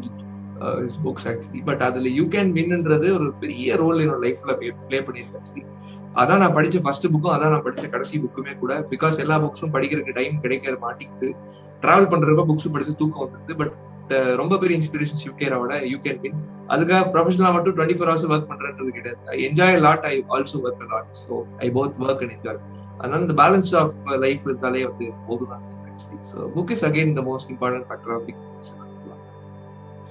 his 0.76 0.98
books 1.02 1.26
actually 1.30 1.62
but 1.64 1.82
அதுல 1.82 2.10
யூ 2.18 2.24
கேன் 2.34 2.52
வின்ன்றது 2.52 3.08
ஒரு 3.16 3.26
பெரிய 3.40 3.76
ரோல் 3.76 4.00
என்னோட 4.04 4.20
லைஃப்ல 4.24 4.54
ப்ளே 4.84 5.00
பண்ணியிருக்கேன் 5.00 5.40
ஆக்சுவலி 5.40 5.64
அதான் 6.14 6.40
நான் 6.42 6.54
படிச்ச 6.54 6.76
ஃபர்ஸ்ட் 6.84 7.08
புக்கும் 7.12 7.34
அதான் 7.34 7.52
நான் 7.54 7.64
படிச்ச 7.64 7.86
கடைசி 7.90 8.18
புக்குமே 8.20 8.52
கூட 8.56 8.74
பிகாஸ் 8.92 9.16
எல்லா 9.24 9.36
புக்ஸும் 9.42 9.74
படிக்கிறதுக்கு 9.74 10.14
டைம் 10.14 10.36
கிடைக்கிற 10.44 10.76
மாட்டிக்கிட்டு 10.84 11.28
டிராவல் 11.82 12.10
பண்றப்ப 12.12 12.44
புக்ஸ் 12.44 12.72
படிச்சு 12.74 12.94
தூக்கம் 13.00 13.24
வந்துருது 13.24 13.56
பட் 13.60 13.74
uh, 14.10 14.32
ரொம்ப 14.40 14.54
பெரிய 14.58 14.74
இன்ஸ்பிரேஷன் 14.78 15.20
ஷிவ்கேராவோட 15.22 15.74
யூ 15.90 15.96
கேன் 16.02 16.20
வின் 16.22 16.38
அதுக்காக 16.70 17.00
ப்ரொஃபஷனலா 17.12 17.50
மட்டும் 17.54 17.74
டுவெண்ட்டி 17.74 17.96
ஃபோர் 17.96 18.10
ஹவர்ஸ் 18.10 18.26
ஒர்க் 18.28 18.48
பண்றது 18.50 18.90
கிடையாது 18.90 19.20
I 19.28 19.38
enjoy 19.46 19.76
lot 19.86 20.06
I 20.06 20.14
also 20.34 20.60
work 20.62 20.84
lot 20.92 21.10
so 21.22 21.42
I 21.58 21.68
both 21.76 22.00
work 22.04 22.22
and 22.24 22.34
enjoy 22.36 22.60
அதனால 22.98 23.20
இந்த 23.20 23.36
பேலன்ஸ் 23.40 23.72
ஆஃப் 23.76 23.96
லைஃப் 24.24 24.44
இருந்தாலே 24.48 24.84
வந்து 24.88 25.08
போதும் 25.26 25.54
actually 25.88 26.20
so 26.24 26.50
book 26.54 26.72
is 26.76 26.84
again 26.84 27.14
the 27.14 27.24
most 27.24 27.50
important 27.54 27.88
factor 27.88 28.14
of 28.16 28.28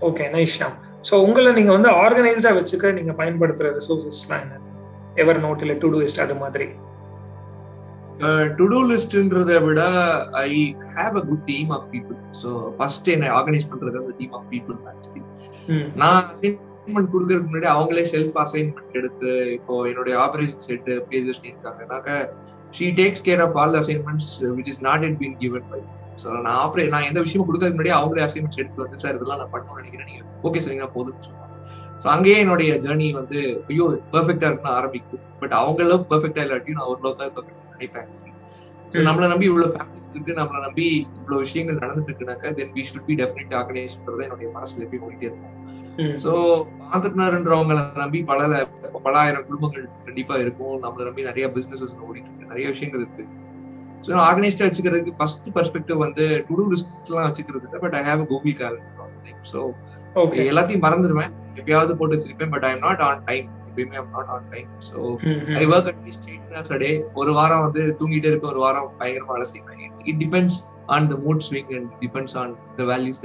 okay 0.05 0.25
nice 0.33 0.55
Sham 0.59 0.75
so 1.03 1.15
உங்களை 1.25 1.51
நீங்க 1.51 1.71
வந்து 1.71 1.89
ஆர்கனைஸ்டா 2.01 2.51
வச்சுக்க 2.57 2.91
நீங்க 2.93 3.13
பயன்படுத்துற 3.13 3.69
ரிசோர்சஸ்லாம் 3.75 4.43
என்ன? 4.45 4.55
எவர் 5.15 5.39
நோட் 5.45 5.61
இல்லை 5.61 5.75
டு 5.77 5.89
டூ 5.93 5.99
அது 6.25 6.35
மாதிரி. 6.35 6.67
டு 8.57 8.65
டூ 8.67 8.79
லிஸ்ட்ன்றதை 8.89 9.57
விட 9.63 9.81
I 10.41 10.49
have 10.93 11.15
a 11.17 11.23
good 11.29 11.45
team 11.47 11.71
of 11.71 11.87
people 11.91 12.17
so 12.41 12.49
first 12.77 13.09
என்னை 13.09 13.29
ஆர்கனைஸ் 13.29 13.67
பண்றது 13.71 13.99
அந்த 14.01 14.13
டீம் 14.19 14.33
ஆஃப் 14.33 14.47
பீப்புள் 14.51 14.77
ஆக்சுவலி 14.91 15.23
நான் 15.95 16.21
அசைன்மெண்ட் 16.25 17.11
கொடுக்கறதுக்கு 17.13 17.49
முன்னாடி 17.49 17.69
அவங்களே 17.73 18.03
செல்ஃப் 18.13 18.37
அசைன்மெண்ட் 18.43 18.95
எடுத்து 18.99 19.31
இப்போ 19.57 19.75
என்னுடைய 19.87 20.15
operation 20.17 20.65
set 20.67 20.89
pages 21.11 21.41
இருக்காங்கனாக்க 21.43 22.09
she 22.73 22.87
takes 22.99 23.25
care 23.27 23.43
of 23.47 23.57
all 23.57 23.77
assignments 23.81 24.31
which 24.57 24.71
is 24.73 24.81
not 24.81 25.05
it 25.09 25.17
been 25.19 25.37
given 25.43 25.67
by 25.71 25.81
so 26.21 26.27
நான் 26.45 26.59
ஆப்ரே 26.63 26.85
நான் 26.93 27.07
எந்த 27.09 27.19
விஷயமும் 27.25 27.47
கொடுக்கறதுக்கு 27.47 27.77
முன்னாடி 27.77 27.93
அவங்களே 27.99 28.25
அசைன்மெண்ட்ஸ் 28.27 28.61
எடுத்து 28.63 28.83
வந்து 28.83 29.01
சார் 29.03 29.17
இதெல்லாம் 29.17 29.41
நான் 29.41 29.53
பண்ணணும்னு 29.55 29.81
நினைக்கிறேன். 29.81 30.09
நீங்க 30.11 30.23
ஓகே 30.47 30.61
சரிங்க 30.65 30.87
போதும்னு 30.95 31.25
சொல்லுவாங்க. 31.27 31.53
ஸோ 32.03 32.07
அங்கேயே 32.15 32.37
என்னுடைய 32.43 32.71
ஜேர்னி 32.85 33.07
வந்து 33.19 33.39
ஐயோ 33.71 33.85
பெர்ஃபெக்டா 34.13 34.47
இருக்குன்னு 34.49 34.77
ஆரம்பிக்கும். 34.79 35.25
பட் 35.41 35.55
அவங்க 35.61 35.81
அளவுக்கு 35.87 36.11
பெர்ஃபெக்டா 36.13 36.43
இல்லாட்டியும் 36.47 36.79
நான் 36.79 36.89
ஓரளவுக்கு 36.91 37.33
பெர்ஃபெக்ட் 37.37 37.73
நினைப்பேன். 37.75 38.09
நம்மளை 39.07 39.27
நம்பி 39.31 39.45
இவ்வளவு 39.49 39.71
ஃபேமிலிஸ் 39.75 40.11
இருக்கு. 40.13 40.33
நம்மளை 40.39 40.59
நம்பி 40.65 40.85
இவ்வளவு 41.19 41.41
விஷயங்கள் 41.45 41.81
நடந்துட்டு 41.83 42.11
இருக்குனாக்கா 42.11 42.49
then 42.59 42.71
we 42.75 42.83
should 42.89 43.07
be 43.07 43.15
definite 43.21 43.55
organise 43.59 43.95
என்னுடைய 44.25 44.49
மனசுல 44.57 44.83
எப்பயும் 44.85 45.05
ஓடிட்டே 45.07 45.27
இருக்கும். 45.29 45.53
சோ 46.23 46.31
ஆண்டர்பிரினர்ன்றவங்களை 46.93 47.83
நம்பி 48.03 48.19
பல 48.29 48.39
பல 49.05 49.13
ஆயிரம் 49.23 49.45
குடும்பங்கள் 49.49 49.85
கண்டிப்பா 50.07 50.35
இருக்கும். 50.43 50.77
நம்மளை 50.85 51.05
நம்பி 51.07 51.27
நிறைய 51.29 51.47
பிசினஸஸ் 51.55 51.95
ஓடிட்டு 52.07 52.29
இருக்கு. 52.29 52.51
நிறைய 52.51 52.65
விஷயங்கள் 52.73 53.03
இருக்கு. 53.03 53.25
ஸோ 54.05 54.13
ஆர்கனைஸ்டா 54.25 54.65
வச்சுக்கிறதுக்கு 54.67 55.13
ஃபர்ஸ்ட் 55.19 55.47
பெர்ஸ்பெக்டிவ் 55.55 55.99
வந்து 56.05 56.25
டு 56.47 56.55
டூ 56.57 56.65
லிஸ்ட் 56.71 57.09
எல்லாம் 57.09 57.27
வச்சுக்கிறது 57.29 57.65
இல்லை 57.67 57.81
but 57.83 57.95
I 57.95 58.03
have 58.07 58.23
Google 58.31 58.55
calendar 58.59 59.11
so 59.51 59.59
okay 60.15 60.41
எல்லாத்தையும் 60.51 60.83
மறந்துடுவேன் 60.83 61.31
எப்பயாவது 61.55 61.93
போட்டு 61.99 62.15
வச்சிருப்பேன் 62.15 62.51
but 62.53 62.65
I 62.67 62.71
am 62.71 62.83
not 62.85 63.03
on 63.07 63.23
time 63.25 63.47
எப்பயுமே 63.69 63.97
I'm 64.01 64.13
not 64.13 64.29
on 64.35 64.45
time 64.51 64.69
so 64.89 64.97
I 65.55 65.65
work 65.71 65.89
at least 65.91 66.27
eight 66.29 66.45
hours 66.49 66.73
a 66.73 66.77
day 66.77 66.89
ஒரு 67.15 67.31
வாரம் 67.33 67.63
வந்து 67.65 67.83
தூங்கிட்டே 67.99 68.29
இருப்பேன் 68.31 68.51
ஒரு 68.51 68.59
வாரம் 68.59 68.89
பயங்கரமா 68.99 69.33
வேலை 69.33 69.47
செய்வேன் 69.51 69.81
it 70.05 70.19
depends 70.19 70.59
on 70.89 71.07
the 71.11 71.17
mood 71.25 71.43
swing 71.47 71.71
and 71.75 71.89
depends 72.01 72.37
on 72.37 72.53
the 72.77 72.85
values 72.85 73.21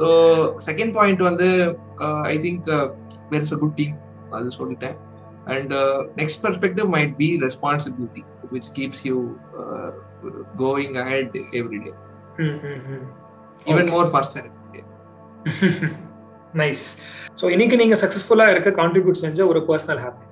so 0.00 0.08
second 0.66 0.94
point 0.96 1.22
வந்து 1.22 1.48
I 2.26 2.36
think 2.38 2.64
there 3.30 3.42
is 3.42 3.54
a 3.54 3.58
good 3.58 3.76
team 3.76 3.94
அது 4.32 4.48
சொல்லிட்டேன். 4.58 4.96
And 5.46 5.72
next 6.16 6.40
perspective 6.44 6.88
might 6.88 7.14
be 7.16 7.28
responsibility 7.42 8.22
which 8.52 8.70
keeps 8.74 9.02
you 9.06 9.16
going 10.60 10.96
ahead 10.98 11.36
every 11.60 11.80
day 11.84 11.92
even 13.66 13.90
more 13.92 14.10
faster 14.12 14.48
nice 16.54 16.84
so 17.40 17.46
இன்னைக்கு 17.50 17.76
நீங்க 17.76 17.96
சக்சஸ்ஃபுல்லா 18.02 18.46
இருக்க 18.50 18.70
contribute 18.78 19.24
செஞ்ச 19.24 19.46
ஒரு 19.46 19.60
personal 19.68 20.00
habit 20.04 20.22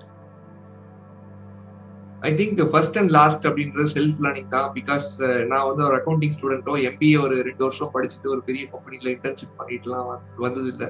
I 2.23 2.31
think 2.35 2.61
first 2.71 2.99
and 3.01 3.11
last 3.11 3.47
அப்படின்றது 3.49 3.89
self 3.95 4.21
learning 4.25 4.49
தான். 4.49 4.69
பிகாஸ் 4.77 5.07
நான் 5.51 5.67
வந்து 5.69 5.83
ஒரு 5.85 5.97
அக்கௌண்டிங் 5.99 6.35
ஸ்டூடெண்ட்டோ 6.37 6.75
எம்பிஏ 6.89 7.19
ஒரு 7.25 7.37
ரெண்டு 7.49 7.63
வருஷம் 7.65 7.93
படிச்சுட்டு 7.95 8.33
ஒரு 8.35 8.43
பெரிய 8.47 8.65
கம்பெனில 8.71 9.09
இன்டர்ன்ஷிப் 9.11 9.59
பண்ணிட்டுலாம் 9.59 10.09
வந்தது 10.39 10.71
இல்லை 10.75 10.89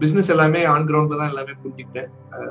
பிசினஸ் 0.00 0.30
எல்லாமே 0.34 0.60
ஆன் 0.72 0.86
கிரவுண்ட்ல 0.88 1.18
தான் 1.20 1.30
எல்லாமே 1.32 1.52
புரிஞ்சுக்கிட்டேன். 1.62 2.08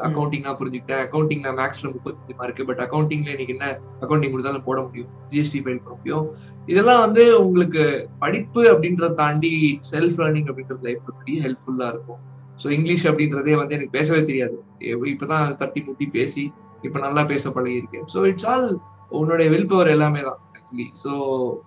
அக்கௌண்டிங் 0.08 0.46
தான் 0.48 0.58
புரிஞ்சுக்கிட்டேன். 0.60 1.02
அக்கௌண்டிங் 1.06 1.44
நான் 1.46 1.58
மேக்ஸ்ல 1.62 1.88
முப்பத்தி 1.96 2.36
மார்க்கு 2.40 2.66
பட் 2.70 2.82
அக்கௌண்டிங்ல 2.86 3.30
இன்னைக்கு 3.36 3.56
என்ன 3.58 3.68
அக்கௌண்டிங் 4.04 4.34
கொடுத்தாலும் 4.34 4.66
போட 4.68 4.80
முடியும். 4.86 5.10
ஜிஎஸ்டி 5.34 5.62
ஃபைல் 5.66 5.82
பண்ண 5.84 5.96
முடியும். 6.00 6.26
இதெல்லாம் 6.72 7.02
வந்து 7.06 7.26
உங்களுக்கு 7.46 7.84
படிப்பு 8.24 8.64
அப்படின்றத 8.74 9.12
தாண்டி 9.22 9.54
செல்ஃப் 9.92 10.20
லேர்னிங் 10.24 10.50
அப்படின்றது 10.52 10.88
லைஃப்ல 10.90 11.14
பெரிய 11.22 11.38
ஹெல்ப்ஃபுல்லா 11.46 11.90
இருக்கும். 11.96 12.22
ஸோ 12.64 12.68
இங்கிலீஷ் 12.78 13.08
அப்படின்றதே 13.12 13.56
வந்து 13.62 13.76
எனக்கு 13.78 13.96
பேசவே 14.00 14.22
தெரியாது. 14.32 14.58
இப்பதான் 15.14 15.56
தட்டி 15.62 15.80
முட்டி 15.88 16.08
பேசி 16.18 16.46
இப்ப 16.88 16.98
நல்லா 17.06 17.22
பேச 17.32 17.50
பழகிருக்கேன் 17.56 18.06
ஸோ 18.14 18.20
இட்ஸ் 18.32 18.48
ஆல் 18.52 18.68
உன்னுடைய 19.12 19.50
வில் 19.50 19.68
பவர் 19.68 19.94
எல்லாமே 19.96 20.22
தான் 20.22 20.40
ஆக்சுவலி 20.58 20.88
ஸோ 21.04 21.12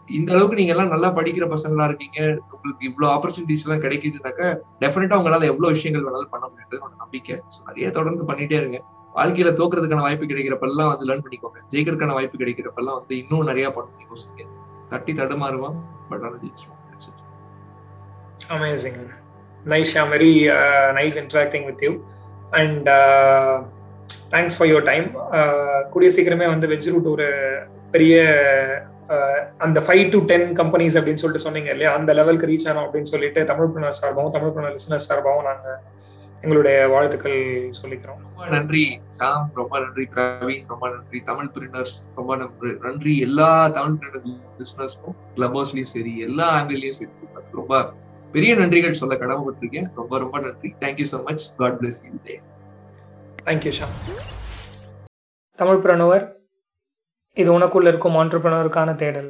இந்த 0.09 0.33
அளவுக்கு 0.33 0.59
நீங்க 0.61 0.73
எல்லாம் 0.75 0.93
நல்லா 0.95 1.09
படிக்கிற 1.09 1.47
பசங்களா 1.55 1.85
இருக்கீங்க 1.85 2.19
உங்களுக்கு 2.55 2.87
இவ்வளவு 2.91 3.13
ஆப்பர்ச்சுனிட்டிஸ் 3.15 3.65
எல்லாம் 3.67 3.85
கிடைக்குதுனாக்கா 3.85 4.49
டெஃபினட்டா 4.83 5.19
உங்களால 5.21 5.51
எவ்வளவு 5.53 5.75
விஷயங்கள் 5.77 6.07
வேணாலும் 6.07 6.33
பண்ண 6.35 6.47
முடியாது 6.49 6.79
நம்பிக்கை. 7.05 7.37
ஸோ 7.55 7.59
நிறைய 7.69 7.91
தொடர்ந்து 7.91 8.25
பண்ணிட்டே 8.25 8.59
இருங்க. 8.61 8.81
வாழ்க்கையில 9.15 9.53
தோக்குறதுக்கான 9.61 10.05
வாய்ப்பு 10.07 10.31
கிடைக்கிறப்பெல்லாம் 10.31 10.91
வந்து 10.93 11.07
லேர்ன் 11.09 11.25
பண்ணிக்கோங்க. 11.27 11.61
ஜெயிக்கிறதுக்கான 11.73 12.17
வாய்ப்பு 12.19 12.43
கிடைக்கிறப்பெல்லாம் 12.43 12.99
வந்து 13.01 13.15
இன்னும் 13.23 13.49
நிறைய 13.51 13.69
பண்ண 13.71 14.05
யோசிங்க. 14.11 14.45
தட்டி 14.91 15.13
தடுமாறுவான் 15.13 15.79
பட் 16.11 16.23
ஆனால் 16.23 16.45
amazing 18.57 19.01
nice 19.65 19.91
Sha 19.95 20.03
very 20.13 20.33
nice 20.99 21.17
interacting 21.23 21.67
with 21.67 21.83
you 21.87 21.93
and 22.51 22.89
thanks 24.33 24.57
for 24.57 24.71
your 24.71 24.89
time 24.91 25.07
கூடிய 25.93 26.09
சீக்கிரமே 26.17 26.47
வந்து 26.55 26.67
வெஜ் 26.73 26.91
ரூட் 26.95 27.11
ஒரு 27.15 27.29
பெரிய 27.95 28.15
uh, 29.15 29.37
அந்த 29.65 29.79
ஃபைவ் 29.85 30.07
டு 30.15 30.19
டென் 30.31 30.49
கம்பெனிஸ் 30.59 30.97
அப்படின்னு 30.99 31.23
சொல்லிட்டு 31.23 31.45
சொன்னீங்க 31.45 31.71
இல்லையா? 31.75 31.91
அந்த 31.99 32.11
லெவலுக்கு 32.19 32.49
ரீச் 32.51 32.67
ஆனோம் 32.71 32.87
அப்படின்னு 32.87 33.13
சொல்லிட்டு 33.13 33.41
தமிழ் 33.51 33.71
புனர் 33.75 34.01
சார்பாகவும் 34.01 34.35
தமிழ் 34.35 34.53
புனர் 34.57 34.75
லிசனர் 34.77 35.07
சார்பாகவும் 35.07 35.49
நாங்கள் 35.51 35.79
எங்களுடைய 36.43 36.75
வாழ்த்துக்கள் 36.95 37.39
சொல்லிக்கிறோம். 37.79 38.19
ரொம்ப 38.27 38.51
நன்றி 38.57 38.83
டாம் 39.23 39.47
ரொம்ப 39.61 39.75
நன்றி 39.85 40.05
பிரவீன். 40.13 40.67
ரொம்ப 40.73 40.85
நன்றி 40.97 41.21
தமிழ் 41.31 41.51
பிரினர்ஸ் 41.55 41.95
ரொம்ப 42.19 42.37
நன்றி 42.43 42.73
நன்றி. 42.87 43.15
எல்லா 43.29 43.49
தமிழ் 43.79 43.97
பிரினர்ஸ் 44.03 44.29
லிசனர்ஸ்க்கும் 44.61 45.17
கிளப் 45.37 45.57
ஹவுஸ்லயும் 45.59 45.93
சரி 45.95 46.13
எல்லா 46.29 46.47
ஆங்கிள்லயும் 46.59 46.99
சரி. 47.01 47.13
ரொம்ப 47.61 47.81
பெரிய 48.35 48.53
நன்றிகள் 48.61 49.01
சொல்ல 49.01 49.15
கடமைப்பட்டிருக்கேன். 49.25 49.91
ரொம்ப 50.01 50.19
ரொம்ப 50.25 50.39
நன்றி. 50.47 50.71
Thank you 50.85 51.09
so 51.15 51.21
much 51.31 51.47
God 51.63 51.79
bless 51.81 52.01
you 52.09 52.15
day 52.29 52.37
thank you 53.49 53.71
Shah 53.77 53.87
Tamil 55.59 55.81
பிரணவர் 55.85 56.25
இது 57.37 57.49
உனக்குள்ள 57.59 57.89
இருக்கும் 57.93 58.17
ஆண்டர்பனருக்கான 58.21 58.95
தேடல். 59.03 59.29